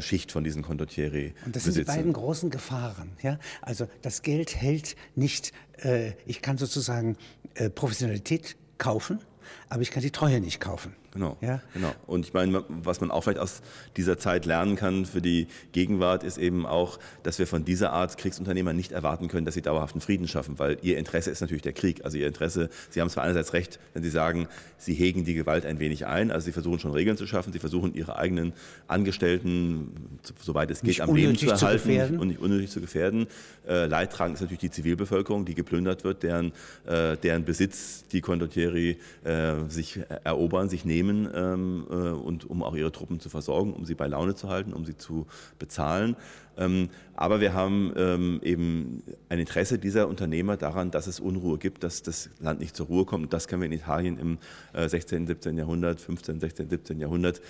Schicht 0.00 0.32
von 0.32 0.44
diesen 0.44 0.62
Condottieri. 0.62 1.34
Und 1.46 1.54
das 1.54 1.62
sind 1.62 1.74
besitzen. 1.74 1.90
die 1.92 1.96
beiden 1.96 2.12
großen 2.12 2.50
Gefahren. 2.50 3.12
Ja? 3.22 3.38
Also 3.62 3.88
das 4.02 4.22
Geld 4.22 4.56
hält 4.56 4.96
nicht, 5.14 5.52
äh, 5.78 6.12
ich 6.26 6.42
kann 6.42 6.58
sozusagen 6.58 7.16
äh, 7.54 7.70
Professionalität 7.70 8.56
kaufen, 8.78 9.20
aber 9.68 9.82
ich 9.82 9.92
kann 9.92 10.02
die 10.02 10.10
Treue 10.10 10.40
nicht 10.40 10.60
kaufen. 10.60 10.94
Genau, 11.16 11.36
ja? 11.40 11.60
genau. 11.72 11.92
Und 12.06 12.26
ich 12.26 12.34
meine, 12.34 12.64
was 12.68 13.00
man 13.00 13.10
auch 13.10 13.22
vielleicht 13.22 13.38
aus 13.38 13.62
dieser 13.96 14.18
Zeit 14.18 14.44
lernen 14.44 14.76
kann 14.76 15.06
für 15.06 15.22
die 15.22 15.48
Gegenwart, 15.72 16.22
ist 16.22 16.36
eben 16.36 16.66
auch, 16.66 16.98
dass 17.22 17.38
wir 17.38 17.46
von 17.46 17.64
dieser 17.64 17.92
Art 17.92 18.18
Kriegsunternehmer 18.18 18.74
nicht 18.74 18.92
erwarten 18.92 19.28
können, 19.28 19.46
dass 19.46 19.54
sie 19.54 19.62
dauerhaften 19.62 20.00
Frieden 20.00 20.28
schaffen, 20.28 20.58
weil 20.58 20.76
ihr 20.82 20.98
Interesse 20.98 21.30
ist 21.30 21.40
natürlich 21.40 21.62
der 21.62 21.72
Krieg. 21.72 22.04
Also 22.04 22.18
ihr 22.18 22.26
Interesse, 22.26 22.68
Sie 22.90 23.00
haben 23.00 23.08
zwar 23.08 23.24
einerseits 23.24 23.52
recht, 23.54 23.78
wenn 23.94 24.02
Sie 24.02 24.10
sagen, 24.10 24.46
Sie 24.78 24.94
hegen 24.94 25.24
die 25.24 25.34
Gewalt 25.34 25.64
ein 25.64 25.78
wenig 25.78 26.06
ein, 26.06 26.30
also 26.30 26.44
Sie 26.44 26.52
versuchen 26.52 26.78
schon 26.78 26.92
Regeln 26.92 27.16
zu 27.16 27.26
schaffen, 27.26 27.52
Sie 27.52 27.58
versuchen 27.58 27.94
Ihre 27.94 28.16
eigenen 28.16 28.52
Angestellten, 28.86 30.18
soweit 30.40 30.70
es 30.70 30.80
geht, 30.80 30.88
nicht 30.88 31.00
am 31.00 31.14
Leben 31.14 31.36
zu 31.36 31.46
erhalten 31.46 32.14
zu 32.14 32.20
und 32.20 32.28
nicht 32.28 32.40
unnötig 32.40 32.70
zu 32.70 32.80
gefährden. 32.80 33.26
Äh, 33.66 33.86
Leidtragend 33.86 34.36
ist 34.36 34.42
natürlich 34.42 34.60
die 34.60 34.70
Zivilbevölkerung, 34.70 35.44
die 35.44 35.54
geplündert 35.54 36.04
wird, 36.04 36.22
deren, 36.22 36.52
äh, 36.86 37.16
deren 37.16 37.44
Besitz 37.44 38.04
die 38.12 38.20
Condottieri 38.20 38.98
äh, 39.24 39.54
sich 39.68 40.00
erobern, 40.24 40.68
sich 40.68 40.84
nehmen 40.84 41.05
nehmen 41.06 41.28
ähm, 41.34 41.86
äh, 41.90 41.94
und 41.94 42.48
um 42.48 42.62
auch 42.62 42.74
ihre 42.74 42.92
Truppen 42.92 43.20
zu 43.20 43.28
versorgen, 43.28 43.72
um 43.72 43.84
sie 43.84 43.94
bei 43.94 44.06
Laune 44.06 44.34
zu 44.34 44.48
halten, 44.48 44.72
um 44.72 44.84
sie 44.84 44.96
zu 44.96 45.26
bezahlen. 45.58 46.16
Ähm, 46.56 46.88
aber 47.14 47.40
wir 47.40 47.54
haben 47.54 47.92
ähm, 47.96 48.40
eben 48.42 49.02
ein 49.28 49.38
Interesse 49.38 49.78
dieser 49.78 50.08
Unternehmer 50.08 50.56
daran, 50.56 50.90
dass 50.90 51.06
es 51.06 51.20
Unruhe 51.20 51.58
gibt, 51.58 51.84
dass 51.84 52.02
das 52.02 52.30
Land 52.40 52.60
nicht 52.60 52.76
zur 52.76 52.86
Ruhe 52.86 53.04
kommt. 53.04 53.32
Das 53.32 53.48
können 53.48 53.62
wir 53.62 53.66
in 53.66 53.72
Italien 53.72 54.18
im 54.18 54.38
äh, 54.72 54.88
16., 54.88 55.26
17. 55.26 55.56
Jahrhundert, 55.56 56.00
15., 56.00 56.40
16., 56.40 56.70
17. 56.70 57.00
Jahrhundert 57.00 57.40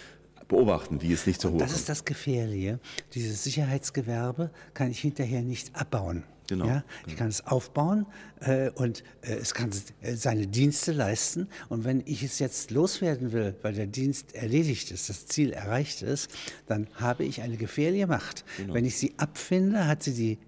beobachten, 0.48 1.02
wie 1.02 1.12
es 1.12 1.26
nicht 1.26 1.40
zur 1.40 1.50
Ruhe 1.50 1.58
kommt. 1.60 1.70
Das 1.70 1.76
ist 1.76 1.88
das 1.88 2.04
Gefährliche. 2.04 2.78
Dieses 3.14 3.42
Sicherheitsgewerbe 3.44 4.50
kann 4.74 4.90
ich 4.90 5.00
hinterher 5.00 5.42
nicht 5.42 5.74
abbauen. 5.74 6.22
Genau. 6.48 6.66
Ja, 6.66 6.84
ich 7.06 7.16
kann 7.16 7.28
es 7.28 7.46
aufbauen 7.46 8.06
äh, 8.40 8.70
und 8.70 9.02
äh, 9.22 9.34
es 9.34 9.54
kann 9.54 9.70
äh, 10.00 10.14
seine 10.14 10.46
Dienste 10.46 10.92
leisten. 10.92 11.48
Und 11.68 11.84
wenn 11.84 12.02
ich 12.06 12.22
es 12.22 12.38
jetzt 12.38 12.70
loswerden 12.70 13.32
will, 13.32 13.54
weil 13.62 13.74
der 13.74 13.86
Dienst 13.86 14.34
erledigt 14.34 14.90
ist, 14.90 15.08
das 15.08 15.26
Ziel 15.26 15.52
erreicht 15.52 16.02
ist, 16.02 16.30
dann 16.66 16.86
habe 16.94 17.24
ich 17.24 17.42
eine 17.42 17.56
gefährliche 17.56 18.06
Macht. 18.06 18.44
Genau. 18.56 18.74
Wenn 18.74 18.84
ich 18.84 18.96
sie 18.96 19.14
abfinde, 19.16 19.86
hat 19.86 20.02
sie 20.02 20.14
die, 20.14 20.38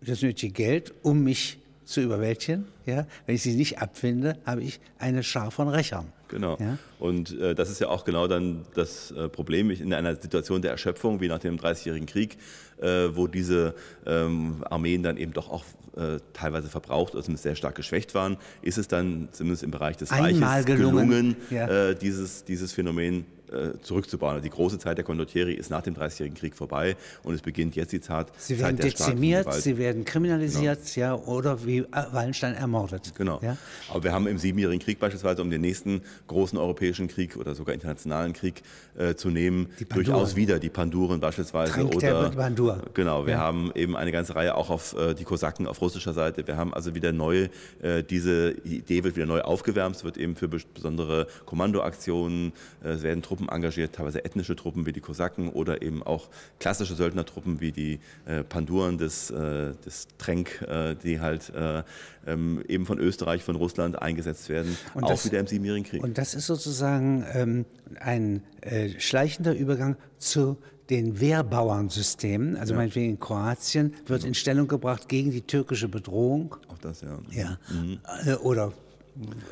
das 0.00 0.22
nötige 0.22 0.52
Geld, 0.52 0.92
um 1.02 1.24
mich 1.24 1.58
zu 1.84 2.00
überwältigen. 2.00 2.66
Ja? 2.84 3.06
Wenn 3.24 3.36
ich 3.36 3.42
sie 3.42 3.54
nicht 3.54 3.78
abfinde, 3.78 4.38
habe 4.44 4.62
ich 4.62 4.80
eine 4.98 5.22
Schar 5.22 5.50
von 5.50 5.68
Rächern. 5.68 6.12
Genau. 6.28 6.58
Ja? 6.58 6.78
Und 6.98 7.38
äh, 7.38 7.54
das 7.54 7.70
ist 7.70 7.80
ja 7.80 7.88
auch 7.88 8.04
genau 8.04 8.26
dann 8.26 8.64
das 8.74 9.10
äh, 9.10 9.28
Problem 9.28 9.70
in 9.70 9.92
einer 9.92 10.16
Situation 10.16 10.62
der 10.62 10.70
Erschöpfung 10.70 11.20
wie 11.20 11.28
nach 11.28 11.38
dem 11.38 11.58
Dreißigjährigen 11.58 12.06
Krieg, 12.06 12.38
äh, 12.80 13.08
wo 13.12 13.26
diese 13.26 13.74
ähm, 14.06 14.64
Armeen 14.68 15.02
dann 15.02 15.16
eben 15.16 15.32
doch 15.32 15.50
auch 15.50 15.64
äh, 15.96 16.18
teilweise 16.32 16.68
verbraucht 16.68 17.14
oder 17.14 17.22
zumindest 17.22 17.44
sehr 17.44 17.56
stark 17.56 17.74
geschwächt 17.74 18.14
waren, 18.14 18.36
ist 18.62 18.78
es 18.78 18.88
dann 18.88 19.28
zumindest 19.32 19.62
im 19.62 19.70
Bereich 19.70 19.96
des 19.96 20.10
Einmal 20.10 20.34
Reiches 20.34 20.66
gelungen, 20.66 21.08
gelungen 21.08 21.36
ja. 21.50 21.90
Äh, 21.90 21.94
dieses, 21.94 22.44
dieses 22.44 22.72
Phänomen 22.72 23.24
äh, 23.50 23.78
zurückzubauen. 23.80 24.42
Die 24.42 24.50
große 24.50 24.78
Zeit 24.78 24.98
der 24.98 25.04
Condottieri 25.04 25.54
ist 25.54 25.70
nach 25.70 25.82
dem 25.82 25.94
Dreißigjährigen 25.94 26.36
Krieg 26.36 26.56
vorbei 26.56 26.96
und 27.22 27.34
es 27.34 27.42
beginnt 27.42 27.76
jetzt 27.76 27.92
die 27.92 28.00
Zeit, 28.00 28.26
sie 28.38 28.58
werden 28.58 28.76
der 28.76 28.86
dezimiert, 28.86 29.52
sie 29.54 29.78
werden 29.78 30.04
kriminalisiert, 30.04 30.80
genau. 30.94 31.06
ja, 31.06 31.24
oder 31.26 31.64
wie 31.64 31.84
Wallenstein 32.10 32.54
ermordet. 32.54 33.12
Genau. 33.16 33.38
Ja? 33.42 33.56
Aber 33.88 34.02
wir 34.02 34.12
haben 34.12 34.26
im 34.26 34.38
Siebenjährigen 34.38 34.82
Krieg 34.82 34.98
beispielsweise, 34.98 35.42
um 35.42 35.50
den 35.50 35.60
nächsten 35.60 36.02
großen 36.26 36.58
europäischen 36.86 37.08
Krieg 37.08 37.36
oder 37.36 37.54
sogar 37.54 37.74
internationalen 37.74 38.32
Krieg 38.32 38.62
äh, 38.96 39.14
zu 39.14 39.30
nehmen, 39.30 39.68
durchaus 39.88 40.36
wieder 40.36 40.58
die 40.58 40.68
Panduren 40.68 41.20
beispielsweise 41.20 41.72
Trank 41.72 41.94
oder 41.94 42.30
Pandur. 42.30 42.80
genau. 42.94 43.26
Wir 43.26 43.34
ja. 43.34 43.38
haben 43.40 43.72
eben 43.74 43.96
eine 43.96 44.12
ganze 44.12 44.34
Reihe 44.36 44.54
auch 44.54 44.70
auf 44.70 44.96
äh, 44.96 45.14
die 45.14 45.24
Kosaken 45.24 45.66
auf 45.66 45.80
russischer 45.80 46.12
Seite. 46.12 46.46
Wir 46.46 46.56
haben 46.56 46.72
also 46.72 46.94
wieder 46.94 47.12
neue, 47.12 47.50
äh, 47.82 48.02
diese 48.02 48.52
Idee 48.64 49.04
wird 49.04 49.16
wieder 49.16 49.26
neu 49.26 49.40
aufgewärmt. 49.40 49.96
Es 49.96 50.04
wird 50.04 50.16
eben 50.16 50.36
für 50.36 50.48
besondere 50.48 51.26
Kommandoaktionen, 51.44 52.52
äh, 52.84 52.90
es 52.90 53.02
werden 53.02 53.22
Truppen 53.22 53.48
engagiert, 53.48 53.94
teilweise 53.94 54.24
ethnische 54.24 54.56
Truppen 54.56 54.86
wie 54.86 54.92
die 54.92 55.00
Kosaken 55.00 55.48
oder 55.50 55.82
eben 55.82 56.02
auch 56.02 56.28
klassische 56.60 56.94
Söldnertruppen 56.94 57.60
wie 57.60 57.72
die 57.72 58.00
äh, 58.26 58.44
Panduren 58.44 58.98
des, 58.98 59.30
äh, 59.30 59.72
des 59.84 60.08
Tränk, 60.18 60.64
die 61.02 61.20
halt 61.20 61.52
äh, 61.54 61.82
ähm, 62.26 62.62
eben 62.68 62.86
von 62.86 62.98
Österreich, 62.98 63.42
von 63.42 63.56
Russland 63.56 64.00
eingesetzt 64.00 64.48
werden, 64.48 64.76
und 64.94 65.04
auch 65.04 65.10
das, 65.10 65.24
wieder 65.24 65.38
im 65.38 65.46
Siebenjährigen 65.46 65.88
Krieg. 65.88 66.02
Und 66.02 66.18
das 66.18 66.34
ist 66.34 66.46
sozusagen 66.46 66.75
ähm, 66.82 67.64
ein 68.00 68.42
äh, 68.60 68.90
schleichender 68.98 69.54
Übergang 69.54 69.96
zu 70.18 70.58
den 70.90 71.20
Wehrbauernsystemen, 71.20 72.56
also 72.56 72.74
ja. 72.74 72.78
meinetwegen 72.78 73.10
in 73.10 73.20
Kroatien, 73.20 73.94
wird 74.06 74.20
genau. 74.20 74.28
in 74.28 74.34
Stellung 74.34 74.68
gebracht 74.68 75.08
gegen 75.08 75.30
die 75.30 75.42
türkische 75.42 75.88
Bedrohung. 75.88 76.56
Auch 76.68 76.78
das, 76.78 77.00
ja. 77.00 77.18
ja. 77.30 77.58
Mhm. 77.70 77.98
Äh, 78.24 78.34
oder 78.34 78.72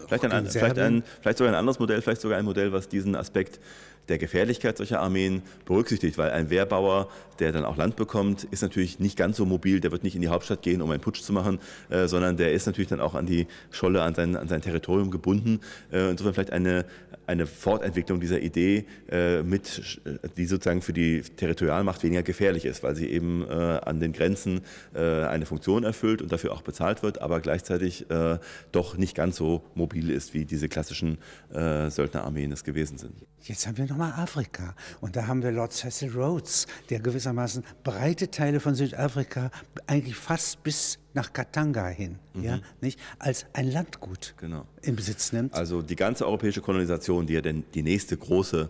Vielleicht, 0.07 0.25
ein, 0.27 0.47
vielleicht, 0.47 0.79
ein, 0.79 1.03
vielleicht 1.23 1.39
sogar 1.39 1.55
ein 1.55 1.59
anderes 1.59 1.79
Modell, 1.79 2.03
vielleicht 2.03 2.21
sogar 2.21 2.39
ein 2.39 2.45
Modell, 2.45 2.73
was 2.73 2.87
diesen 2.89 3.17
Aspekt 3.17 3.61
der 4.09 4.19
Gefährlichkeit 4.19 4.77
solcher 4.77 5.01
Armeen 5.01 5.43
berücksichtigt, 5.65 6.19
weil 6.19 6.31
ein 6.31 6.51
Wehrbauer, 6.51 7.09
der 7.39 7.53
dann 7.53 7.65
auch 7.65 7.77
Land 7.77 7.97
bekommt, 7.97 8.45
ist 8.45 8.63
natürlich 8.63 9.01
nicht 9.01 9.17
ganz 9.17 9.37
so 9.37 9.45
mobil, 9.45 9.81
der 9.81 9.93
wird 9.93 10.05
nicht 10.05 10.15
in 10.15 10.23
die 10.23 10.29
Hauptstadt 10.29 10.63
gehen, 10.63 10.83
um 10.83 10.91
einen 10.91 11.01
Putsch 11.01 11.23
zu 11.23 11.33
machen, 11.33 11.59
äh, 11.91 12.07
sondern 12.07 12.37
der 12.37 12.53
ist 12.53 12.67
natürlich 12.67 12.89
dann 12.89 13.01
auch 13.01 13.15
an 13.15 13.27
die 13.27 13.47
Scholle, 13.71 14.03
an 14.03 14.15
sein, 14.15 14.37
an 14.37 14.49
sein 14.49 14.63
Territorium 14.63 15.11
gebunden. 15.11 15.61
Äh, 15.93 16.11
insofern 16.11 16.35
vielleicht 16.35 16.53
eine, 16.53 16.85
eine 17.27 17.47
Fortentwicklung 17.47 18.21
dieser 18.21 18.41
Idee, 18.41 18.87
äh, 19.11 19.43
mit, 19.43 20.01
die 20.37 20.47
sozusagen 20.47 20.83
für 20.83 20.93
die 20.93 21.23
Territorialmacht 21.23 22.03
weniger 22.03 22.23
gefährlich 22.23 22.65
ist, 22.65 22.83
weil 22.83 22.95
sie 22.95 23.09
eben 23.09 23.45
äh, 23.49 23.53
an 23.53 24.01
den 24.01 24.13
Grenzen 24.13 24.61
äh, 24.95 25.25
eine 25.25 25.47
Funktion 25.47 25.85
erfüllt 25.85 26.23
und 26.23 26.33
dafür 26.33 26.53
auch 26.53 26.63
bezahlt 26.63 27.03
wird, 27.03 27.21
aber 27.21 27.41
gleichzeitig 27.41 28.11
äh, 28.11 28.39
doch 28.73 28.97
nicht 28.97 29.15
ganz 29.15 29.37
so 29.37 29.65
mobil 29.75 30.11
ist, 30.11 30.35
wie 30.35 30.45
diese 30.45 30.69
klassischen 30.69 31.19
Söldnerarmeen 31.53 32.51
es 32.53 32.65
gewesen 32.65 32.99
sind. 32.99 33.15
Jetzt 33.43 33.67
haben 33.67 33.77
wir 33.77 33.87
nochmal 33.87 34.13
Afrika. 34.17 34.75
Und 35.01 35.17
da 35.17 35.27
haben 35.27 35.43
wir 35.43 35.53
Lord 35.53 35.73
Cecil 35.73 36.11
Rhodes, 36.11 36.67
der 36.91 36.99
gewissermaßen 37.25 37.65
breite 37.83 38.31
Teile 38.31 38.61
von 38.61 38.75
Südafrika 38.75 39.51
eigentlich 39.87 40.17
fast 40.17 40.63
bis 40.63 40.99
nach 41.15 41.33
Katanga 41.33 41.89
hin, 41.89 42.19
mhm. 42.35 42.43
ja, 42.43 42.61
nicht, 42.81 42.99
als 43.19 43.47
ein 43.53 43.71
Landgut 43.71 44.35
genau. 44.37 44.67
in 44.83 44.97
Besitz 44.97 45.33
nimmt. 45.33 45.55
Also 45.55 45.81
die 45.81 45.97
ganze 45.97 46.27
europäische 46.27 46.61
Kolonisation, 46.61 47.27
die 47.27 47.35
ja 47.35 47.41
denn 47.41 47.65
die 47.73 47.83
nächste 47.83 48.17
große 48.17 48.69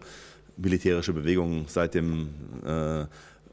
militärische 0.56 1.12
Bewegung 1.12 1.66
seit 1.68 1.94
dem 1.94 2.28
äh, 2.64 3.06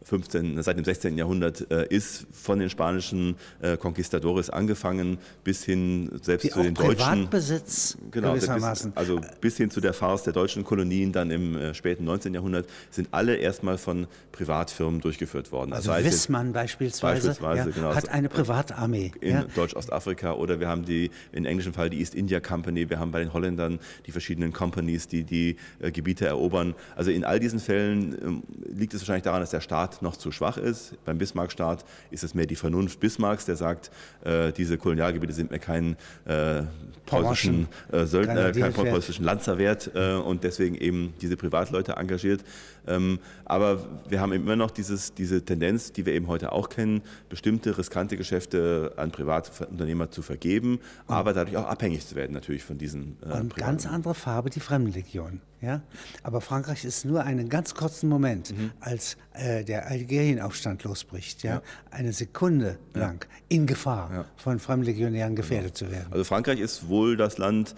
15, 0.04 0.62
seit 0.64 0.78
dem 0.78 0.86
16. 0.86 1.18
Jahrhundert 1.18 1.70
äh, 1.72 1.86
ist 1.88 2.26
von 2.32 2.60
den 2.60 2.70
spanischen 2.70 3.36
äh, 3.62 3.78
Conquistadores 3.78 4.50
angefangen 4.50 5.18
bis 5.44 5.64
hin 5.64 6.20
selbst 6.22 6.44
Die 6.44 6.50
zu 6.50 6.64
den 6.64 6.74
deutschen 6.74 6.98
Privatbesitz 6.98 7.98
genau, 8.10 8.34
gewissermaßen. 8.34 8.92
Bis, 8.92 8.98
also 8.98 9.22
bis 9.40 9.58
hin 9.58 9.70
zu 9.70 9.82
der 9.82 9.94
Farce 9.94 10.24
der 10.24 10.34
deutschen 10.34 10.64
Kolonien 10.64 11.12
dann 11.12 11.30
im 11.32 11.56
äh, 11.56 11.74
späten 11.74 12.04
19. 12.06 12.34
Jahrhundert 12.34 12.68
sind 12.90 13.10
alle 13.12 13.36
erstmal 13.36 13.78
von 13.78 14.08
Privatfirmen 14.32 15.02
durchgeführt 15.02 15.52
worden. 15.52 15.74
Also 15.74 15.92
das 15.92 16.04
Wissmann 16.04 16.54
beispielsweise, 16.54 17.28
beispielsweise 17.28 17.70
ja, 17.70 17.76
genau, 17.76 17.96
hat 17.96 18.10
eine 18.10 18.30
Privatarmee 18.30 19.12
in 19.22 19.32
ja. 19.32 19.46
Deutsch-Ostafrika 19.56 20.34
oder 20.34 20.60
wir 20.60 20.68
haben 20.68 20.86
die 20.86 21.12
im 21.32 21.46
englischen 21.46 21.74
Fall 21.74 21.90
die 21.90 22.00
East 22.00 22.16
India 22.16 22.40
Company, 22.40 22.90
wir 22.90 23.00
haben 23.00 23.12
bei 23.12 23.20
den 23.20 23.34
Holländern 23.34 23.80
die 24.06 24.12
verschiedenen 24.12 24.54
Companies, 24.54 25.08
die 25.08 25.24
die 25.24 25.58
äh, 25.80 25.92
Gebiete 25.92 26.26
erobern. 26.26 26.76
Also 26.96 27.12
in 27.12 27.24
all 27.24 27.40
diesen 27.40 27.60
Fällen 27.60 28.18
ähm, 28.22 28.44
liegt 28.66 28.94
es 28.94 29.02
wahrscheinlich 29.02 29.24
daran, 29.24 29.42
dass 29.42 29.52
der 29.52 29.62
Staat 29.62 29.91
noch 30.00 30.16
zu 30.16 30.32
schwach 30.32 30.58
ist. 30.58 30.94
Beim 31.06 31.18
Bismarck-Staat 31.18 31.84
ist 32.12 32.24
es 32.24 32.34
mehr 32.34 32.46
die 32.46 32.56
Vernunft 32.56 33.00
Bismarcks, 33.00 33.46
der 33.46 33.56
sagt, 33.56 33.92
äh, 34.24 34.52
diese 34.52 34.78
Kolonialgebiete 34.78 35.34
sind 35.34 35.52
mir 35.52 35.60
kein 35.60 35.98
äh, 36.26 36.64
preußischen, 37.06 37.68
äh, 37.92 38.06
Söldner, 38.06 38.52
kein 38.52 38.74
preußischen 38.74 39.26
Lanzer 39.26 39.58
wert 39.58 39.92
äh, 39.96 40.14
und 40.14 40.44
deswegen 40.44 40.76
eben 40.76 41.14
diese 41.22 41.36
Privatleute 41.36 41.94
engagiert. 41.94 42.44
Ähm, 42.88 43.20
aber 43.46 43.86
wir 44.08 44.22
haben 44.22 44.34
immer 44.34 44.56
noch 44.56 44.72
dieses, 44.72 45.14
diese 45.14 45.44
Tendenz, 45.44 45.92
die 45.92 46.06
wir 46.06 46.14
eben 46.14 46.28
heute 46.28 46.52
auch 46.52 46.70
kennen, 46.70 47.02
bestimmte 47.30 47.78
riskante 47.78 48.18
Geschäfte 48.18 48.94
an 48.98 49.12
Privatunternehmer 49.12 50.10
zu 50.10 50.22
vergeben, 50.22 50.80
und 51.08 51.16
aber 51.16 51.34
dadurch 51.34 51.58
auch 51.58 51.68
abhängig 51.68 52.08
zu 52.08 52.16
werden 52.16 52.34
natürlich 52.34 52.64
von 52.64 52.78
diesen 52.78 53.18
äh, 53.22 53.40
Und 53.40 53.56
ganz 53.56 53.86
andere 53.86 54.14
Farbe 54.14 54.50
die 54.50 54.60
Fremdenlegion. 54.60 55.42
Ja? 55.62 55.82
Aber 56.24 56.42
Frankreich 56.42 56.86
ist 56.86 57.06
nur 57.06 57.24
einen 57.24 57.48
ganz 57.48 57.76
kurzen 57.76 58.10
Moment, 58.10 58.58
mhm. 58.58 58.72
als 58.80 59.18
äh, 59.34 59.64
der 59.64 59.88
Algerienaufstand 59.88 60.84
losbricht, 60.84 61.44
ja? 61.44 61.56
ja? 61.56 61.62
eine 61.92 62.14
Sekunde 62.14 62.80
lang 62.94 63.26
ja. 63.30 63.38
in 63.50 63.68
Gefahr, 63.68 64.10
ja. 64.12 64.26
von 64.38 64.60
Fremdenlegionären 64.60 65.36
gefährdet 65.36 65.76
genau. 65.76 65.92
zu 65.92 65.96
werden. 65.96 66.12
Also 66.12 66.24
Frankreich 66.24 66.60
ist 66.60 66.88
wohl 66.88 67.16
das 67.16 67.38
Land, 67.38 67.76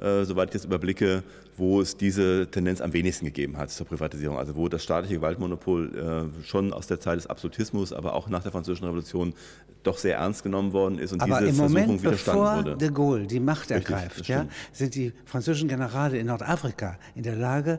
äh, 0.00 0.24
soweit 0.24 0.48
ich 0.48 0.52
das 0.52 0.64
überblicke, 0.64 1.24
wo 1.56 1.80
es 1.80 1.96
diese 1.96 2.48
Tendenz 2.50 2.80
am 2.80 2.92
wenigsten 2.92 3.26
gegeben 3.26 3.56
hat 3.56 3.70
zur 3.70 3.86
Privatisierung. 3.86 4.38
Also 4.38 4.56
wo 4.56 4.68
das 4.68 4.82
staatliche 4.82 5.16
Gewaltmonopol 5.16 6.30
äh, 6.40 6.44
schon 6.44 6.72
aus 6.72 6.86
der 6.86 7.00
Zeit 7.00 7.16
des 7.16 7.26
Absolutismus, 7.26 7.92
aber 7.92 8.14
auch 8.14 8.28
nach 8.28 8.42
der 8.42 8.52
Französischen 8.52 8.84
Revolution 8.84 9.34
doch 9.82 9.98
sehr 9.98 10.16
ernst 10.16 10.42
genommen 10.42 10.72
worden 10.72 10.98
ist 10.98 11.12
und 11.12 11.22
aber 11.22 11.38
diese 11.38 11.50
im 11.50 11.56
Versuchung 11.56 11.82
Moment, 11.82 12.02
widerstanden 12.02 12.42
bevor 12.42 12.56
wurde. 12.56 12.76
de 12.76 12.90
Gaulle 12.90 13.26
die 13.26 13.40
Macht 13.40 13.70
ergreift, 13.70 14.26
ja, 14.26 14.46
sind 14.72 14.94
die 14.94 15.12
französischen 15.24 15.68
Generale 15.68 16.18
in 16.18 16.26
Nordafrika 16.26 16.98
in 17.14 17.22
der 17.22 17.36
Lage, 17.36 17.78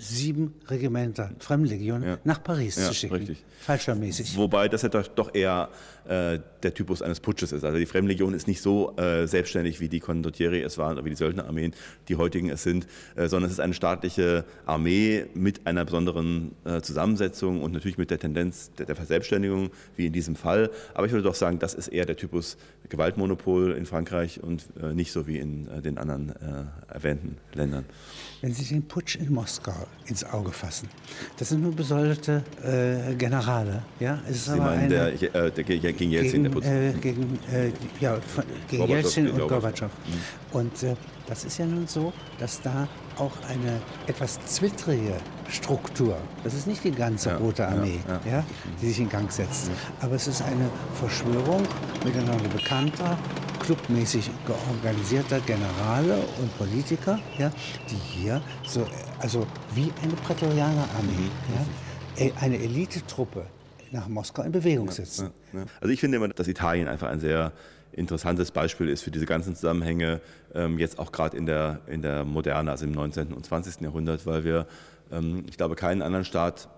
sieben 0.00 0.54
Regimenter, 0.68 1.30
Fremdenlegionen, 1.38 2.08
ja. 2.08 2.18
nach 2.24 2.42
Paris 2.42 2.76
ja, 2.76 2.86
zu 2.86 2.94
schicken. 2.94 3.14
Richtig. 3.14 3.44
Falschermäßig. 3.60 4.36
Wobei 4.36 4.68
das 4.68 4.82
ja 4.82 4.88
doch 4.88 5.34
eher 5.34 5.68
äh, 6.08 6.38
der 6.64 6.74
Typus 6.74 7.02
eines 7.02 7.20
Putsches 7.20 7.52
ist. 7.52 7.64
Also 7.64 7.78
die 7.78 7.86
Fremdenlegion 7.86 8.34
ist 8.34 8.48
nicht 8.48 8.60
so 8.60 8.96
äh, 8.96 9.26
selbstständig, 9.26 9.80
wie 9.80 9.88
die 9.88 10.00
Condottieri 10.00 10.62
es 10.62 10.78
waren 10.78 10.94
oder 10.94 11.04
wie 11.04 11.10
die 11.10 11.16
Söldnerarmeen, 11.16 11.74
die 12.08 12.16
heutigen 12.16 12.50
es 12.50 12.62
sind, 12.62 12.86
äh, 13.16 13.28
sondern 13.28 13.48
es 13.48 13.52
ist 13.52 13.60
eine 13.60 13.74
staatliche 13.74 14.44
Armee 14.66 15.26
mit 15.34 15.66
einer 15.66 15.84
besonderen 15.84 16.52
äh, 16.64 16.80
Zusammensetzung 16.80 17.62
und 17.62 17.72
natürlich 17.72 17.98
mit 17.98 18.10
der 18.10 18.18
Tendenz 18.18 18.72
der, 18.78 18.86
der, 18.86 18.96
Verselbstständigung, 18.96 19.70
wie 19.96 20.06
in 20.06 20.12
diesem 20.12 20.36
Fall. 20.36 20.70
Aber 20.94 21.06
ich 21.06 21.12
würde 21.12 21.24
doch 21.24 21.34
sagen, 21.34 21.58
das 21.58 21.74
ist 21.74 21.88
eher 21.88 22.06
der 22.06 22.16
Typus 22.16 22.56
Gewaltmonopol 22.88 23.72
in 23.72 23.86
Frankreich 23.86 24.42
und 24.42 24.64
äh, 24.82 24.94
nicht 24.94 25.12
so 25.12 25.26
wie 25.26 25.38
in 25.38 25.68
den 25.82 25.98
anderen 25.98 26.30
äh, 26.30 26.92
erwähnten 26.92 27.36
Ländern. 27.52 27.84
Wenn 28.40 28.52
Sie 28.52 28.64
den 28.64 28.86
Putsch 28.86 29.16
in 29.16 29.32
Moskau 29.32 29.86
ins 30.06 30.22
Auge 30.24 30.52
fassen, 30.52 30.88
das 31.38 31.48
sind 31.48 31.62
nur 31.62 31.74
besoldete 31.74 32.42
Generale. 33.16 33.84
Ja? 34.00 34.20
Es 34.28 34.36
ist 34.36 34.44
Sie 34.46 34.50
aber 34.52 34.64
meinen, 34.64 34.92
eine, 34.92 35.12
der, 35.16 35.50
der, 35.50 35.92
gegen 35.96 36.12
Jelzin, 36.12 36.42
der 36.44 36.50
Putsch? 36.50 36.66
gegen, 37.00 37.38
ja, 38.00 38.16
von, 38.20 38.44
gegen 38.68 38.88
Jelzin 38.88 39.30
und 39.30 39.48
Gorbatschow. 39.48 39.90
Mhm. 40.06 40.58
Und 40.58 40.72
das 41.26 41.44
ist 41.44 41.58
ja 41.58 41.66
nun 41.66 41.86
so, 41.86 42.12
dass 42.38 42.60
da 42.60 42.86
auch 43.18 43.32
eine 43.48 43.80
etwas 44.06 44.38
zwittrige 44.46 45.16
Struktur, 45.48 46.16
das 46.42 46.54
ist 46.54 46.66
nicht 46.66 46.82
die 46.84 46.90
ganze 46.90 47.30
ja, 47.30 47.36
Rote 47.36 47.66
Armee, 47.66 48.00
ja, 48.06 48.20
ja. 48.24 48.38
ja, 48.38 48.44
die 48.80 48.88
sich 48.88 49.00
in 49.00 49.08
Gang 49.08 49.30
setzt, 49.30 49.70
aber 50.00 50.14
es 50.16 50.26
ist 50.26 50.42
eine 50.42 50.68
Verschwörung 50.98 51.62
miteinander 52.04 52.48
bekannter, 52.48 53.16
clubmäßig 53.60 54.30
organisierter 54.70 55.40
Generale 55.40 56.18
und 56.40 56.58
Politiker, 56.58 57.18
ja, 57.38 57.50
die 57.90 57.96
hier 57.96 58.42
so, 58.66 58.86
also 59.20 59.46
wie 59.74 59.92
eine 60.02 60.14
Prätorianerarmee, 60.14 61.12
mhm. 61.12 62.26
ja, 62.26 62.32
eine 62.40 62.58
Elitetruppe 62.58 63.46
nach 63.94 64.08
Moskau 64.08 64.42
in 64.42 64.52
Bewegung 64.52 64.90
setzen. 64.90 65.30
Also 65.80 65.92
ich 65.92 66.00
finde 66.00 66.16
immer, 66.16 66.28
dass 66.28 66.48
Italien 66.48 66.88
einfach 66.88 67.08
ein 67.08 67.20
sehr 67.20 67.52
interessantes 67.92 68.50
Beispiel 68.50 68.88
ist 68.88 69.02
für 69.02 69.12
diese 69.12 69.24
ganzen 69.24 69.54
Zusammenhänge, 69.54 70.20
ähm, 70.52 70.78
jetzt 70.78 70.98
auch 70.98 71.12
gerade 71.12 71.36
in 71.36 71.46
der, 71.46 71.80
in 71.86 72.02
der 72.02 72.24
Moderne, 72.24 72.72
also 72.72 72.84
im 72.84 72.92
19. 72.92 73.32
und 73.32 73.46
20. 73.46 73.82
Jahrhundert, 73.82 74.26
weil 74.26 74.44
wir, 74.44 74.66
ähm, 75.12 75.44
ich 75.48 75.56
glaube, 75.56 75.76
keinen 75.76 76.02
anderen 76.02 76.24
Staat 76.24 76.68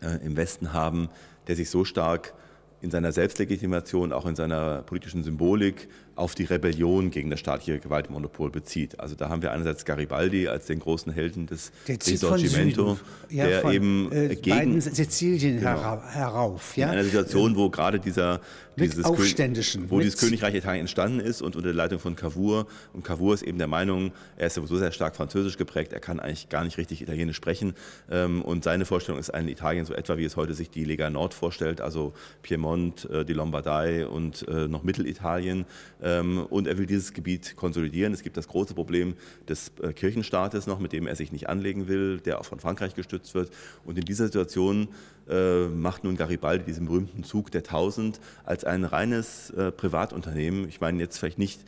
äh, 0.00 0.24
im 0.24 0.36
Westen 0.36 0.72
haben, 0.72 1.08
der 1.48 1.56
sich 1.56 1.70
so 1.70 1.84
stark 1.84 2.34
in 2.80 2.90
seiner 2.90 3.10
Selbstlegitimation, 3.10 4.12
auch 4.12 4.26
in 4.26 4.36
seiner 4.36 4.82
politischen 4.82 5.24
Symbolik 5.24 5.88
auf 6.16 6.34
die 6.34 6.44
Rebellion 6.44 7.10
gegen 7.10 7.30
das 7.30 7.40
staatliche 7.40 7.78
Gewaltmonopol 7.78 8.50
bezieht. 8.50 9.00
Also 9.00 9.14
da 9.14 9.28
haben 9.28 9.42
wir 9.42 9.52
einerseits 9.52 9.84
Garibaldi 9.84 10.48
als 10.48 10.66
den 10.66 10.78
großen 10.78 11.12
Helden 11.12 11.46
des 11.46 11.72
Risorgimento, 11.88 12.98
ja, 13.30 13.46
der 13.46 13.60
von, 13.60 13.72
eben 13.72 14.12
äh, 14.12 14.36
gegen 14.36 14.80
Sizilien 14.80 15.58
genau, 15.58 16.02
herauf. 16.06 16.76
Ja? 16.76 16.86
In 16.86 16.92
einer 16.92 17.04
Situation, 17.04 17.56
wo 17.56 17.68
gerade 17.70 17.98
dieser 17.98 18.40
dieses 18.76 19.04
Aufständischen, 19.04 19.90
wo 19.90 20.00
dieses 20.00 20.18
Königreich 20.18 20.54
Italien 20.54 20.80
entstanden 20.80 21.20
ist 21.20 21.42
und 21.42 21.56
unter 21.56 21.68
der 21.68 21.74
Leitung 21.74 21.98
von 21.98 22.16
Cavour. 22.16 22.66
Und 22.92 23.04
Cavour 23.04 23.34
ist 23.34 23.42
eben 23.42 23.58
der 23.58 23.66
Meinung, 23.66 24.12
er 24.36 24.48
ist 24.48 24.54
sowieso 24.54 24.76
sehr 24.76 24.92
stark 24.92 25.16
französisch 25.16 25.56
geprägt, 25.56 25.92
er 25.92 26.00
kann 26.00 26.20
eigentlich 26.20 26.48
gar 26.48 26.64
nicht 26.64 26.78
richtig 26.78 27.02
Italienisch 27.02 27.36
sprechen. 27.36 27.74
Ähm, 28.10 28.42
und 28.42 28.64
seine 28.64 28.84
Vorstellung 28.84 29.20
ist 29.20 29.32
ein 29.32 29.48
Italien 29.48 29.84
so 29.84 29.94
etwa, 29.94 30.16
wie 30.16 30.24
es 30.24 30.36
heute 30.36 30.54
sich 30.54 30.70
die 30.70 30.84
Lega 30.84 31.10
Nord 31.10 31.34
vorstellt, 31.34 31.80
also 31.80 32.12
Piemont, 32.42 33.08
äh, 33.10 33.24
die 33.24 33.32
Lombardei 33.32 34.06
und 34.06 34.46
äh, 34.48 34.68
noch 34.68 34.82
Mittelitalien. 34.82 35.66
Ähm, 36.04 36.46
und 36.50 36.68
er 36.68 36.76
will 36.76 36.86
dieses 36.86 37.14
Gebiet 37.14 37.56
konsolidieren. 37.56 38.12
Es 38.12 38.22
gibt 38.22 38.36
das 38.36 38.46
große 38.46 38.74
Problem 38.74 39.14
des 39.48 39.72
äh, 39.82 39.92
Kirchenstaates 39.92 40.66
noch, 40.66 40.78
mit 40.78 40.92
dem 40.92 41.06
er 41.06 41.16
sich 41.16 41.32
nicht 41.32 41.48
anlegen 41.48 41.88
will, 41.88 42.20
der 42.20 42.38
auch 42.38 42.44
von 42.44 42.60
Frankreich 42.60 42.94
gestützt 42.94 43.34
wird. 43.34 43.50
Und 43.84 43.98
in 43.98 44.04
dieser 44.04 44.26
Situation 44.26 44.88
äh, 45.28 45.66
macht 45.66 46.04
nun 46.04 46.16
Garibaldi 46.16 46.64
diesen 46.64 46.86
berühmten 46.86 47.24
Zug 47.24 47.50
der 47.50 47.62
Tausend 47.62 48.20
als 48.44 48.64
ein 48.64 48.84
reines 48.84 49.50
äh, 49.50 49.72
Privatunternehmen. 49.72 50.68
Ich 50.68 50.82
meine 50.82 51.00
jetzt 51.00 51.18
vielleicht 51.18 51.38
nicht 51.38 51.60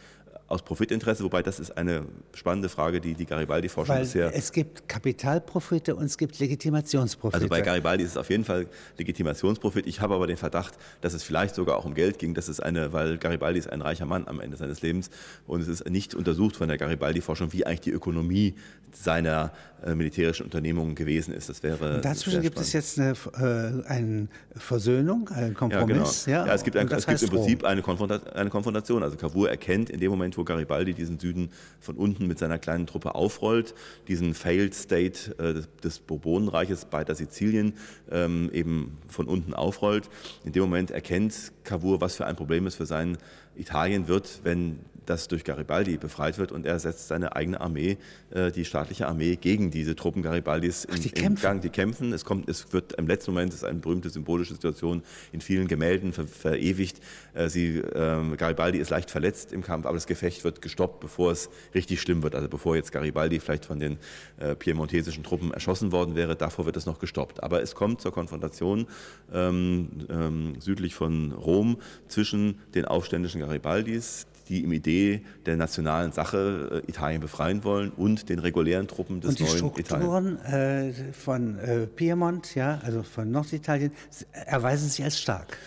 aus 0.49 0.62
Profitinteresse, 0.62 1.25
wobei 1.25 1.43
das 1.43 1.59
ist 1.59 1.76
eine 1.76 2.07
spannende 2.35 2.69
Frage, 2.69 3.00
die 3.00 3.15
die 3.15 3.26
Garibaldi-Forschung 3.26 3.99
bisher... 3.99 4.33
Es 4.33 4.53
gibt 4.53 4.88
Kapitalprofite 4.88 5.97
und 5.97 6.05
es 6.05 6.17
gibt 6.17 6.38
Legitimationsprofite. 6.38 7.37
Also 7.37 7.49
bei 7.49 7.62
Garibaldi 7.62 8.05
ist 8.05 8.11
es 8.11 8.17
auf 8.17 8.31
jeden 8.31 8.45
Fall 8.45 8.69
Legitimationsprofit. 8.97 9.87
Ich 9.87 10.00
habe 10.00 10.15
aber 10.15 10.29
den 10.29 10.37
Verdacht, 10.37 10.75
dass 11.00 11.15
es 11.15 11.25
vielleicht 11.25 11.57
sogar 11.57 11.76
auch 11.76 11.85
um 11.85 11.95
Geld 11.95 12.21
ging. 12.21 12.35
Das 12.35 12.49
ist 12.49 12.61
eine, 12.61 12.93
weil 12.93 13.19
Garibaldi 13.19 13.59
ist 13.59 13.71
ein 13.71 13.83
reicher 13.83 14.07
Mann 14.07 14.29
am 14.29 14.41
Ende 14.41 14.57
seines 14.57 14.83
Lebens 14.83 15.11
und 15.49 15.61
es 15.61 15.69
ist 15.69 15.88
nicht 15.88 16.15
untersucht 16.15 16.57
von 16.57 16.69
der 16.69 16.79
Garibaldi-Forschung, 16.79 17.53
wie 17.53 17.67
eigentlich 17.67 17.81
die 17.81 17.91
Ökonomie 17.91 18.55
seiner 18.93 19.53
militärischen 19.95 20.45
Unternehmungen 20.45 20.95
gewesen 20.95 21.33
ist. 21.33 21.49
Das 21.49 21.62
wäre. 21.62 21.97
Und 21.97 22.05
dazwischen 22.05 22.43
gibt 22.43 22.59
es 22.59 22.73
jetzt 22.73 22.99
eine, 22.99 23.12
äh, 23.38 23.88
eine 23.88 24.28
Versöhnung, 24.55 25.28
einen 25.28 25.55
Kompromiss. 25.55 26.26
Ja, 26.26 26.33
genau. 26.33 26.45
ja, 26.45 26.47
ja 26.47 26.55
es 26.55 26.64
gibt, 26.64 26.76
ein, 26.76 26.88
es 26.88 27.07
gibt 27.07 27.23
im 27.23 27.28
Prinzip 27.28 27.64
eine, 27.64 27.83
eine 28.35 28.50
Konfrontation. 28.50 29.02
Also 29.02 29.16
Cavour 29.16 29.50
erkennt 29.50 29.90
in 29.90 30.00
dem 30.00 30.11
Moment, 30.11 30.37
wo 30.37 30.45
Garibaldi 30.45 30.95
diesen 30.95 31.19
Süden 31.19 31.50
von 31.81 31.97
unten 31.97 32.26
mit 32.26 32.38
seiner 32.38 32.59
kleinen 32.59 32.87
Truppe 32.87 33.14
aufrollt, 33.14 33.75
diesen 34.09 34.35
Failed 34.35 34.75
State 34.75 35.37
äh, 35.38 35.55
des, 35.55 35.69
des 35.83 35.99
Bourbonenreiches 35.99 36.87
bei 36.87 37.04
der 37.04 37.15
Sizilien 37.15 37.75
ähm, 38.10 38.50
eben 38.52 38.99
von 39.08 39.26
unten 39.26 39.54
aufrollt. 39.54 40.08
In 40.45 40.52
dem 40.52 40.63
Moment 40.63 40.91
erkennt 40.91 41.52
Cavour, 41.65 42.00
was 42.00 42.17
für 42.17 42.26
ein 42.26 42.37
Problem 42.37 42.67
es 42.67 42.75
für 42.75 42.87
sein 42.87 43.19
Italien 43.56 44.08
wird, 44.08 44.41
wenn 44.45 44.80
das 45.06 45.28
durch 45.28 45.45
Garibaldi 45.45 45.97
befreit 45.97 46.38
wird 46.38 46.52
und 46.52 46.66
er 46.66 46.78
setzt 46.78 47.08
seine 47.08 47.34
eigene 47.34 47.60
Armee, 47.60 47.97
äh, 48.30 48.50
die 48.50 48.64
staatliche 48.64 49.06
Armee, 49.08 49.36
gegen 49.36 49.71
diese 49.71 49.97
Truppen 49.97 50.23
Garibaldis 50.23 50.84
in, 50.84 50.95
Ach, 50.95 50.99
die 50.99 51.08
in 51.08 51.34
Gang. 51.36 51.60
Die 51.60 51.71
kämpfen. 51.71 52.12
Es, 52.12 52.25
kommt, 52.25 52.49
es 52.49 52.73
wird 52.73 52.92
im 52.92 53.06
letzten 53.06 53.32
Moment, 53.32 53.52
das 53.52 53.60
ist 53.60 53.64
eine 53.64 53.78
berühmte 53.78 54.10
symbolische 54.10 54.54
Situation, 54.54 55.02
in 55.32 55.40
vielen 55.40 55.69
Gemälden 55.69 56.12
ver, 56.12 56.26
verewigt. 56.26 57.00
Äh, 57.34 57.49
sie, 57.49 57.78
äh, 57.78 58.36
Garibaldi 58.36 58.78
ist 58.78 58.90
leicht 58.90 59.10
verletzt 59.10 59.52
im 59.52 59.62
Kampf, 59.62 59.86
aber 59.86 59.95
das 59.95 60.06
Gefecht 60.06 60.45
wird 60.45 60.60
gestoppt, 60.62 61.00
bevor 61.00 61.32
es 61.32 61.49
richtig 61.75 62.00
schlimm 62.00 62.23
wird. 62.23 62.34
Also 62.34 62.49
bevor 62.49 62.76
jetzt 62.76 62.92
Garibaldi 62.92 63.40
vielleicht 63.40 63.64
von 63.64 63.78
den 63.78 63.99
äh, 64.38 64.54
piemontesischen 64.54 65.23
Truppen 65.23 65.52
erschossen 65.52 65.92
worden 65.92 66.14
wäre, 66.14 66.36
davor 66.36 66.66
wird 66.66 66.76
es 66.76 66.86
noch 66.86 66.99
gestoppt. 66.99 67.42
Aber 67.42 67.62
es 67.62 67.75
kommt 67.75 68.00
zur 68.00 68.12
Konfrontation 68.12 68.86
ähm, 69.32 69.88
ähm, 70.08 70.60
südlich 70.60 70.95
von 70.95 71.32
Rom 71.32 71.78
zwischen 72.08 72.60
den 72.75 72.84
aufständischen 72.84 73.40
Garibaldis, 73.40 74.26
die 74.49 74.65
im 74.65 74.73
Idee 74.73 75.23
der 75.45 75.56
nationalen 75.56 76.13
Sache 76.13 76.82
äh, 76.85 76.91
Italien 76.91 77.21
befreien 77.21 77.65
wollen 77.65 77.91
und 77.91 78.28
den 78.28 78.39
regulären 78.39 78.89
Truppen 78.89 79.21
des 79.21 79.39
neuen 79.39 79.49
Italien. 79.49 79.65
Und 79.65 79.76
die 79.76 79.85
Strukturen 79.85 80.39
äh, 80.45 80.93
von 81.13 81.59
äh, 81.59 81.87
Piemont, 81.87 82.54
ja, 82.54 82.80
also 82.85 83.02
von 83.02 83.30
Norditalien, 83.30 83.93
erweisen 84.32 84.89
sich 84.89 85.04
als 85.04 85.19
stark. 85.19 85.59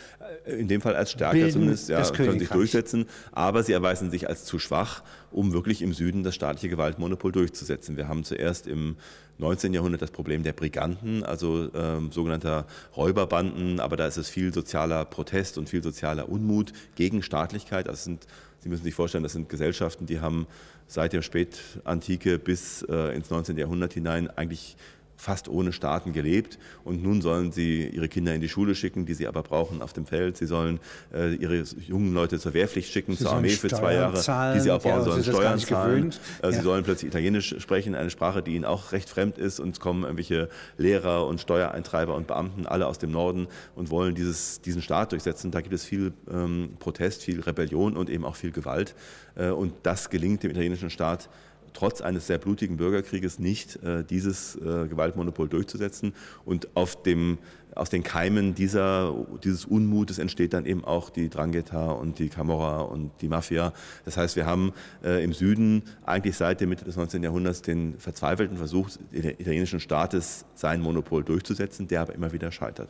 In 0.46 0.68
dem 0.68 0.82
Fall 0.82 0.96
als 0.96 1.12
stärker 1.12 1.34
Bilden 1.34 1.52
zumindest, 1.52 1.89
ja, 1.89 2.04
können 2.12 2.39
sich 2.39 2.50
durchsetzen, 2.50 3.06
aber 3.32 3.63
sie 3.63 3.74
erweisen 3.74 4.12
sich 4.12 4.28
als 4.28 4.46
zu 4.46 4.60
schwach, 4.60 5.04
um 5.32 5.54
wirklich 5.54 5.82
im 5.82 5.94
Süden 5.94 6.24
das 6.24 6.36
staatliche 6.36 6.70
Gewaltmonopol 6.70 7.32
durchzusetzen. 7.32 7.98
Wir 7.98 8.08
haben 8.08 8.24
zuerst 8.24 8.68
im 8.68 8.96
19. 9.38 9.74
Jahrhundert 9.74 10.02
das 10.02 10.12
Problem 10.12 10.44
der 10.44 10.54
Briganten, 10.54 11.24
also 11.24 11.70
ähm, 11.74 12.12
sogenannter 12.12 12.65
Räuberbanden, 12.96 13.80
aber 13.80 13.96
da 13.98 14.08
ist 14.08 14.18
es 14.18 14.30
viel 14.30 14.54
sozialer 14.54 15.06
Protest 15.06 15.58
und 15.58 15.70
viel 15.70 15.84
sozialer 15.84 16.30
Unmut 16.30 16.74
gegen 16.96 17.24
Staatlichkeit. 17.24 17.88
Das 17.88 18.04
sind 18.04 18.28
Sie 18.62 18.70
müssen 18.70 18.84
sich 18.84 18.94
vorstellen, 18.94 19.24
das 19.24 19.34
sind 19.34 19.50
Gesellschaften, 19.50 20.06
die 20.06 20.20
haben 20.20 20.46
seit 20.88 21.13
der 21.13 21.22
Spätantike 21.22 22.39
bis 22.39 22.82
äh, 22.84 23.15
ins 23.15 23.30
19. 23.30 23.58
Jahrhundert 23.58 23.94
hinein 23.94 24.30
eigentlich 24.30 24.76
fast 25.19 25.49
ohne 25.49 25.73
Staaten 25.73 26.13
gelebt 26.13 26.58
und 26.86 27.03
nun 27.03 27.21
sollen 27.21 27.51
sie 27.51 27.88
ihre 27.88 28.08
Kinder 28.08 28.34
in 28.34 28.39
die 28.39 28.47
Schule 28.47 28.73
schicken, 28.73 29.05
die 29.05 29.13
sie 29.13 29.27
aber 29.27 29.43
brauchen 29.43 29.82
auf 29.82 29.91
dem 29.91 30.05
Feld. 30.05 30.38
Sie 30.38 30.45
sollen 30.45 30.79
äh, 31.13 31.36
ihre 31.36 31.62
jungen 31.86 32.13
Leute 32.13 32.39
zur 32.39 32.53
Wehrpflicht 32.53 32.89
schicken, 32.89 33.12
sie 33.12 33.25
zur 33.25 33.34
Armee 33.34 33.49
für 33.49 33.67
zwei 33.67 33.95
Jahre, 33.95 34.15
zahlen, 34.15 34.55
die 34.55 34.62
sie 34.62 34.71
auch 34.71 34.82
brauchen, 34.82 34.99
ja, 34.99 35.03
sollen 35.03 35.23
Steuern 35.23 35.60
zahlen. 35.60 36.15
Äh, 36.41 36.53
sie 36.53 36.62
sollen 36.62 36.86
plötzlich 36.86 37.10
Italienisch 37.10 37.53
sprechen, 37.60 37.95
eine 37.95 38.10
Sprache, 38.10 38.41
die 38.41 38.55
ihnen 38.55 38.63
auch 38.63 38.93
recht 38.93 39.10
fremd 39.10 39.38
ist 39.38 39.60
und 39.60 39.71
es 39.71 39.82
kommen 39.82 40.03
irgendwelche 40.03 40.47
Lehrer 40.77 41.27
und 41.27 41.41
Steuereintreiber 41.41 42.15
und 42.15 42.27
Beamten, 42.27 42.65
alle 42.65 42.88
aus 42.88 42.97
dem 42.97 43.12
Norden 43.12 43.47
und 43.75 43.89
wollen 43.89 44.15
dieses, 44.15 44.62
diesen 44.62 44.82
Staat 44.82 45.12
durchsetzen. 45.12 45.51
Da 45.51 45.60
gibt 45.60 45.75
es 45.75 45.84
viel 45.84 46.13
ähm, 46.32 46.77
Protest, 46.79 47.23
viel 47.23 47.41
Rebellion 47.41 47.97
und 47.97 48.10
eben 48.10 48.23
auch 48.23 48.38
viel 48.38 48.51
Gewalt 48.51 48.95
äh, 49.36 49.49
und 49.49 49.73
das 49.84 50.10
gelingt 50.10 50.43
dem 50.43 50.51
italienischen 50.51 50.89
Staat 50.89 51.27
trotz 51.73 52.01
eines 52.01 52.27
sehr 52.27 52.38
blutigen 52.38 52.77
Bürgerkrieges 52.77 53.39
nicht, 53.39 53.82
äh, 53.84 54.03
dieses 54.03 54.55
äh, 54.55 54.88
Gewaltmonopol 54.88 55.49
durchzusetzen. 55.49 56.13
Und 56.45 56.75
auf 56.75 57.01
dem, 57.01 57.38
aus 57.75 57.89
den 57.89 58.03
Keimen 58.03 58.55
dieser, 58.55 59.15
dieses 59.43 59.65
Unmutes 59.65 60.19
entsteht 60.19 60.53
dann 60.53 60.65
eben 60.65 60.84
auch 60.84 61.10
die 61.10 61.29
Drangheta 61.29 61.91
und 61.91 62.19
die 62.19 62.29
Camorra 62.29 62.82
und 62.82 63.12
die 63.21 63.27
Mafia. 63.27 63.73
Das 64.05 64.17
heißt, 64.17 64.36
wir 64.36 64.45
haben 64.45 64.73
äh, 65.03 65.23
im 65.23 65.34
Süden 65.34 65.84
eigentlich 66.05 66.36
seit 66.36 66.60
der 66.62 66.67
Mitte 66.67 66.86
des 66.86 66.95
19. 66.95 67.23
Jahrhunderts 67.23 67.62
den 67.62 67.97
verzweifelten 67.97 68.58
Versuch 68.58 68.89
des 68.89 68.99
italienischen 69.13 69.79
Staates, 69.79 70.45
sein 70.55 70.82
Monopol 70.82 71.23
durchzusetzen, 71.23 71.88
der 71.88 72.01
aber 72.01 72.15
immer 72.15 72.32
wieder 72.34 72.51
scheitert. 72.51 72.89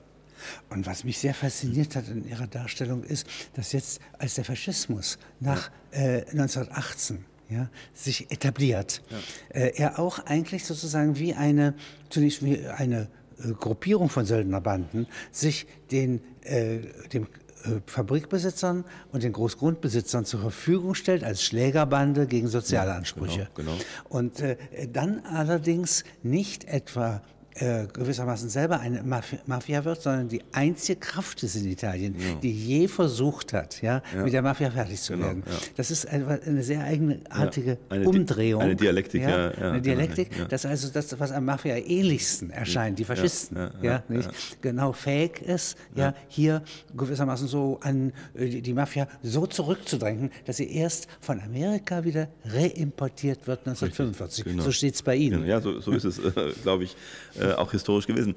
Und 0.70 0.86
was 0.86 1.04
mich 1.04 1.18
sehr 1.18 1.34
fasziniert 1.34 1.96
hat 1.96 2.08
in 2.08 2.28
Ihrer 2.28 2.48
Darstellung 2.48 3.04
ist, 3.04 3.28
dass 3.54 3.72
jetzt, 3.72 4.00
als 4.18 4.36
der 4.36 4.46
Faschismus 4.46 5.18
nach 5.40 5.70
äh, 5.92 6.22
1918 6.32 7.26
ja, 7.50 7.70
sich 7.94 8.32
etabliert. 8.32 9.02
Ja. 9.10 9.18
Äh, 9.62 9.74
er 9.76 10.00
auch 10.00 10.20
eigentlich 10.20 10.66
sozusagen 10.66 11.18
wie 11.18 11.34
eine, 11.34 11.74
zunächst 12.10 12.44
wie 12.44 12.66
eine 12.68 13.08
äh, 13.44 13.54
Gruppierung 13.54 14.10
von 14.10 14.26
Söldnerbanden 14.26 15.08
sich 15.32 15.68
den, 15.92 16.22
äh, 16.42 16.80
dem 17.12 17.24
äh, 17.64 17.82
Fabrikbesitzern 17.86 18.86
und 19.12 19.24
den 19.24 19.34
Großgrundbesitzern 19.34 20.26
zur 20.26 20.40
Verfügung 20.42 20.96
stellt 20.96 21.24
als 21.24 21.44
Schlägerbande 21.44 22.28
gegen 22.28 22.48
soziale 22.48 22.94
Ansprüche. 22.94 23.50
Genau, 23.56 23.72
genau. 23.72 23.84
Und 24.10 24.40
äh, 24.42 24.58
dann 24.92 25.22
allerdings 25.26 26.04
nicht 26.24 26.66
etwa 26.66 27.22
äh, 27.60 27.88
gewissermaßen 27.92 28.50
selber 28.50 28.80
eine 28.80 29.04
Mafia 29.04 29.86
wird, 29.86 30.02
sondern 30.02 30.30
die 30.30 30.42
einzige 30.52 31.00
Kraft 31.00 31.44
ist 31.44 31.56
in 31.56 31.66
Italien, 31.66 32.16
ja. 32.18 32.36
die 32.42 32.52
je 32.52 32.88
versucht 32.88 33.54
hat, 33.54 33.82
ja, 33.82 34.02
ja, 34.16 34.24
mit 34.24 34.34
der 34.34 34.42
Mafia 34.42 34.72
fertig 34.72 35.02
zu 35.02 35.14
genau, 35.14 35.28
werden. 35.28 35.44
Ja. 35.46 35.54
Das 35.76 35.92
ist 35.92 36.08
eine, 36.08 36.40
eine 36.46 36.64
sehr 36.64 36.84
eigenartige 36.84 37.78
eine 37.90 38.08
Umdrehung. 38.08 38.62
Eine 38.62 38.76
Dialektik, 38.76 39.24
ja. 39.24 39.52
eine 39.52 39.82
Dialektik, 39.82 40.30
das 40.50 40.66
also 40.66 40.90
das, 40.90 41.20
was 41.20 41.32
am 41.32 41.46
Mafia 41.46 41.76
ähnlichsten 41.78 42.50
erscheint, 42.50 43.00
die 43.00 43.06
Faschisten, 43.06 43.58
ja, 43.82 44.04
nicht? 44.08 44.30
genau 44.62 44.94
fähig 44.94 45.42
ist, 45.42 45.78
ja, 45.96 46.14
hier 46.28 46.62
gewissermaßen 46.96 47.48
so 47.48 47.80
an 47.82 48.14
äh, 48.36 48.62
die 48.62 48.74
Mafia 48.74 49.08
so 49.22 49.46
zurückzudrängen, 49.46 50.32
dass 50.46 50.58
sie 50.58 50.72
erst 50.72 51.08
von 51.20 51.42
Amerika 51.42 52.04
wieder 52.04 52.30
reimportiert 52.46 53.48
wird 53.48 53.60
1945. 53.68 54.46
Genau. 54.46 54.64
So 54.64 54.72
steht 54.72 54.96
es 54.96 55.04
bei 55.04 55.16
Ihnen. 55.16 55.46
Ja, 55.46 55.62
so, 55.62 55.80
so 55.80 55.92
ist 55.92 56.06
es, 56.06 56.20
äh, 56.20 56.32
glaube 56.64 56.86
ich. 56.86 56.96
Äh, 57.40 57.49
äh, 57.50 57.54
auch 57.54 57.72
historisch 57.72 58.08
gewesen. 58.08 58.36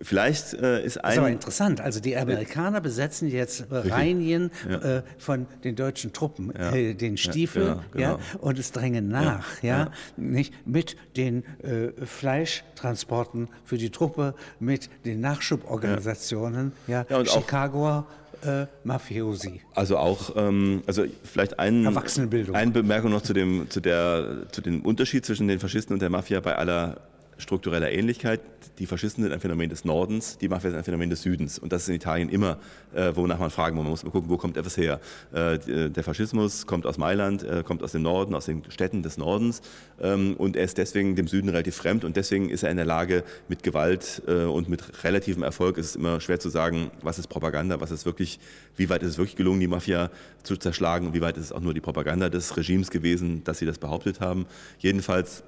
Vielleicht 0.00 0.54
äh, 0.54 0.84
ist 0.84 0.98
ein. 0.98 1.02
Das 1.02 1.12
ist 1.12 1.18
aber 1.18 1.30
interessant. 1.30 1.80
Also 1.80 2.00
die 2.00 2.16
Amerikaner 2.16 2.80
besetzen 2.80 3.28
jetzt 3.28 3.66
Rheinien 3.70 4.50
ja. 4.68 4.98
äh, 4.98 5.02
von 5.18 5.46
den 5.64 5.76
deutschen 5.76 6.12
Truppen, 6.12 6.52
ja. 6.56 6.72
äh, 6.72 6.94
den 6.94 7.16
Stiefel, 7.16 7.66
ja, 7.94 8.16
genau. 8.16 8.18
und 8.40 8.58
es 8.58 8.72
drängen 8.72 9.08
nach, 9.08 9.62
ja, 9.62 9.90
nicht 10.16 10.54
mit 10.66 10.96
den 11.16 11.44
äh, 11.62 11.92
Fleischtransporten 12.04 13.48
für 13.64 13.78
die 13.78 13.90
Truppe, 13.90 14.34
mit 14.58 14.90
den 15.04 15.20
Nachschuborganisationen, 15.20 16.72
ja, 16.86 17.04
Chicagoer. 17.24 18.06
Äh, 18.44 18.66
Mafiosi. 18.84 19.62
Also 19.74 19.96
auch, 19.96 20.36
ähm, 20.36 20.82
also 20.86 21.04
vielleicht 21.24 21.58
ein, 21.58 21.86
eine 21.86 22.70
Bemerkung 22.70 23.10
noch 23.10 23.22
zu 23.22 23.32
dem, 23.32 23.70
zu, 23.70 23.80
der, 23.80 24.46
zu 24.52 24.60
dem 24.60 24.82
Unterschied 24.82 25.24
zwischen 25.24 25.48
den 25.48 25.58
Faschisten 25.58 25.94
und 25.94 26.02
der 26.02 26.10
Mafia 26.10 26.40
bei 26.40 26.54
aller 26.54 27.00
struktureller 27.38 27.90
Ähnlichkeit. 27.90 28.40
Die 28.78 28.86
Faschisten 28.86 29.22
sind 29.22 29.32
ein 29.32 29.40
Phänomen 29.40 29.70
des 29.70 29.84
Nordens, 29.84 30.38
die 30.38 30.48
Mafia 30.48 30.70
ist 30.70 30.76
ein 30.76 30.84
Phänomen 30.84 31.08
des 31.10 31.22
Südens. 31.22 31.58
Und 31.58 31.72
das 31.72 31.82
ist 31.82 31.88
in 31.88 31.94
Italien 31.94 32.28
immer, 32.28 32.58
äh, 32.94 33.12
wonach 33.14 33.38
man 33.38 33.50
fragen 33.50 33.76
muss. 33.76 33.84
Man 33.84 33.90
muss 33.90 34.04
mal 34.04 34.10
gucken, 34.10 34.28
wo 34.28 34.36
kommt 34.36 34.56
etwas 34.56 34.76
her. 34.76 35.00
Äh, 35.32 35.90
der 35.90 36.04
Faschismus 36.04 36.66
kommt 36.66 36.86
aus 36.86 36.98
Mailand, 36.98 37.42
äh, 37.42 37.62
kommt 37.64 37.82
aus 37.82 37.92
dem 37.92 38.02
Norden, 38.02 38.34
aus 38.34 38.46
den 38.46 38.62
Städten 38.68 39.02
des 39.02 39.16
Nordens. 39.16 39.62
Ähm, 40.00 40.34
und 40.36 40.56
er 40.56 40.64
ist 40.64 40.78
deswegen 40.78 41.16
dem 41.16 41.26
Süden 41.26 41.48
relativ 41.48 41.76
fremd. 41.76 42.04
Und 42.04 42.16
deswegen 42.16 42.50
ist 42.50 42.62
er 42.62 42.70
in 42.70 42.76
der 42.76 42.86
Lage, 42.86 43.24
mit 43.48 43.62
Gewalt 43.62 44.22
äh, 44.26 44.44
und 44.44 44.68
mit 44.68 45.04
relativem 45.04 45.42
Erfolg, 45.42 45.78
es 45.78 45.86
ist 45.86 45.96
immer 45.96 46.20
schwer 46.20 46.40
zu 46.40 46.50
sagen, 46.50 46.90
was 47.02 47.18
ist 47.18 47.28
Propaganda, 47.28 47.80
was 47.80 47.90
ist 47.90 48.04
wirklich, 48.04 48.38
wie 48.76 48.88
weit 48.88 49.02
ist 49.02 49.10
es 49.10 49.18
wirklich 49.18 49.36
gelungen, 49.36 49.60
die 49.60 49.68
Mafia 49.68 50.10
zu 50.42 50.56
zerschlagen 50.56 51.06
und 51.06 51.14
wie 51.14 51.20
weit 51.20 51.36
ist 51.36 51.44
es 51.46 51.52
auch 51.52 51.60
nur 51.60 51.74
die 51.74 51.80
Propaganda 51.80 52.28
des 52.28 52.56
Regimes 52.56 52.90
gewesen, 52.90 53.42
dass 53.44 53.58
sie 53.58 53.66
das 53.66 53.78
behauptet 53.78 54.20
haben. 54.20 54.46
Jedenfalls 54.78 55.42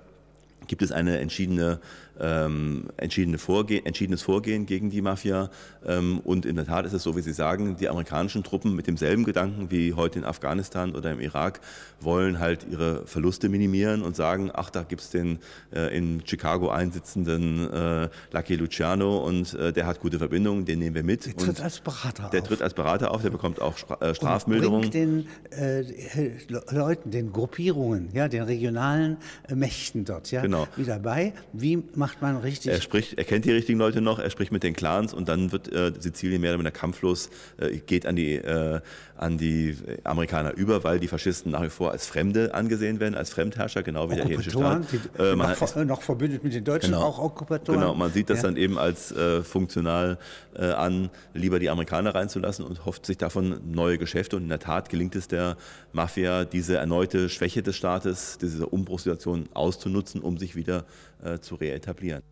gibt 0.66 0.82
es 0.82 0.92
eine 0.92 1.18
entschiedene 1.18 1.80
ähm, 2.20 2.88
entschiedene 2.96 3.38
Vorgehen, 3.38 3.84
entschiedenes 3.86 4.22
Vorgehen 4.22 4.66
gegen 4.66 4.90
die 4.90 5.02
Mafia. 5.02 5.50
Ähm, 5.86 6.20
und 6.24 6.46
in 6.46 6.56
der 6.56 6.66
Tat 6.66 6.86
ist 6.86 6.92
es 6.92 7.02
so, 7.02 7.16
wie 7.16 7.20
Sie 7.20 7.32
sagen, 7.32 7.76
die 7.76 7.88
amerikanischen 7.88 8.42
Truppen 8.42 8.74
mit 8.74 8.86
demselben 8.86 9.24
Gedanken 9.24 9.70
wie 9.70 9.94
heute 9.94 10.18
in 10.18 10.24
Afghanistan 10.24 10.94
oder 10.94 11.12
im 11.12 11.20
Irak 11.20 11.60
wollen 12.00 12.38
halt 12.38 12.66
ihre 12.70 13.06
Verluste 13.06 13.48
minimieren 13.48 14.02
und 14.02 14.16
sagen, 14.16 14.50
ach, 14.52 14.70
da 14.70 14.82
gibt 14.82 15.02
es 15.02 15.10
den 15.10 15.38
äh, 15.74 15.96
in 15.96 16.22
Chicago 16.24 16.70
einsitzenden 16.70 17.70
äh, 17.70 18.08
Lucky 18.32 18.56
Luciano 18.56 19.18
und 19.18 19.54
äh, 19.54 19.72
der 19.72 19.86
hat 19.86 20.00
gute 20.00 20.18
Verbindungen, 20.18 20.64
den 20.64 20.78
nehmen 20.78 20.94
wir 20.94 21.02
mit. 21.02 21.26
Der 21.26 21.36
tritt 21.36 21.60
als 21.60 21.80
Berater 21.80 22.26
auf. 22.26 22.30
Der 22.30 22.44
tritt 22.44 22.62
als 22.62 22.74
Berater 22.74 23.10
auf, 23.10 23.22
der 23.22 23.30
bekommt 23.30 23.60
auch 23.60 23.76
Stra 23.76 23.96
äh, 24.00 24.14
Strafmilderungen. 24.14 24.86
Und 24.86 24.94
den 24.94 25.26
äh, 25.50 25.84
Leuten, 26.70 27.10
den 27.10 27.32
Gruppierungen, 27.32 28.10
ja, 28.12 28.28
den 28.28 28.42
regionalen 28.42 29.18
äh, 29.48 29.54
Mächten 29.54 30.04
dort 30.04 30.30
ja, 30.30 30.42
genau. 30.50 30.68
wieder 30.76 30.98
bei. 30.98 31.32
Wie 31.52 31.82
macht 31.94 32.22
man 32.22 32.36
richtig. 32.38 32.72
Er 32.72 32.80
spricht, 32.80 33.18
er 33.18 33.24
kennt 33.24 33.44
die 33.44 33.52
richtigen 33.52 33.78
Leute 33.78 34.00
noch, 34.00 34.18
er 34.18 34.30
spricht 34.30 34.52
mit 34.52 34.62
den 34.62 34.74
Clans 34.74 35.12
und 35.14 35.28
dann 35.28 35.52
wird 35.52 35.72
äh, 35.72 35.92
Sizilien 35.98 36.40
mehr 36.40 36.50
oder 36.52 36.60
weniger 36.60 36.72
kampflos, 36.72 37.30
äh, 37.58 37.78
geht 37.78 38.06
an 38.06 38.16
die, 38.16 38.34
äh, 38.34 38.80
an 39.16 39.38
die 39.38 39.76
Amerikaner 40.04 40.54
über, 40.54 40.84
weil 40.84 41.00
die 41.00 41.08
Faschisten 41.08 41.52
nach 41.52 41.62
wie 41.62 41.70
vor 41.70 41.90
als 41.90 42.06
Fremde 42.06 42.54
angesehen 42.54 43.00
werden, 43.00 43.14
als 43.14 43.30
Fremdherrscher, 43.30 43.82
genau 43.82 44.10
wie 44.10 44.14
der 44.14 44.24
italienische 44.24 44.50
Staat. 44.50 44.82
Die, 44.92 45.22
äh, 45.22 45.36
noch, 45.36 45.62
ist, 45.62 45.76
noch, 45.76 46.02
verbündet 46.02 46.44
mit 46.44 46.54
den 46.54 46.64
Deutschen, 46.64 46.92
genau, 46.92 47.04
auch 47.04 47.18
Okkupatoren. 47.18 47.80
Genau, 47.80 47.94
man 47.94 48.12
sieht 48.12 48.30
das 48.30 48.38
ja. 48.38 48.44
dann 48.44 48.56
eben 48.56 48.78
als 48.78 49.12
äh, 49.12 49.42
funktional 49.42 50.18
äh, 50.54 50.66
an, 50.66 51.10
lieber 51.34 51.58
die 51.58 51.70
Amerikaner 51.70 52.14
reinzulassen 52.14 52.64
und 52.64 52.84
hofft 52.84 53.06
sich 53.06 53.18
davon 53.18 53.60
neue 53.70 53.98
Geschäfte. 53.98 54.36
Und 54.36 54.44
in 54.44 54.48
der 54.48 54.60
Tat 54.60 54.88
gelingt 54.88 55.16
es 55.16 55.28
der 55.28 55.56
Mafia, 55.92 56.44
diese 56.44 56.76
erneute 56.76 57.28
Schwäche 57.28 57.62
des 57.62 57.76
Staates, 57.76 58.38
diese 58.38 58.66
Umbruchssituation 58.66 59.48
auszunutzen, 59.54 60.20
um 60.20 60.37
sich 60.38 60.56
wieder 60.56 60.86
äh, 61.22 61.38
zu 61.38 61.54
reetablieren. 61.54 62.22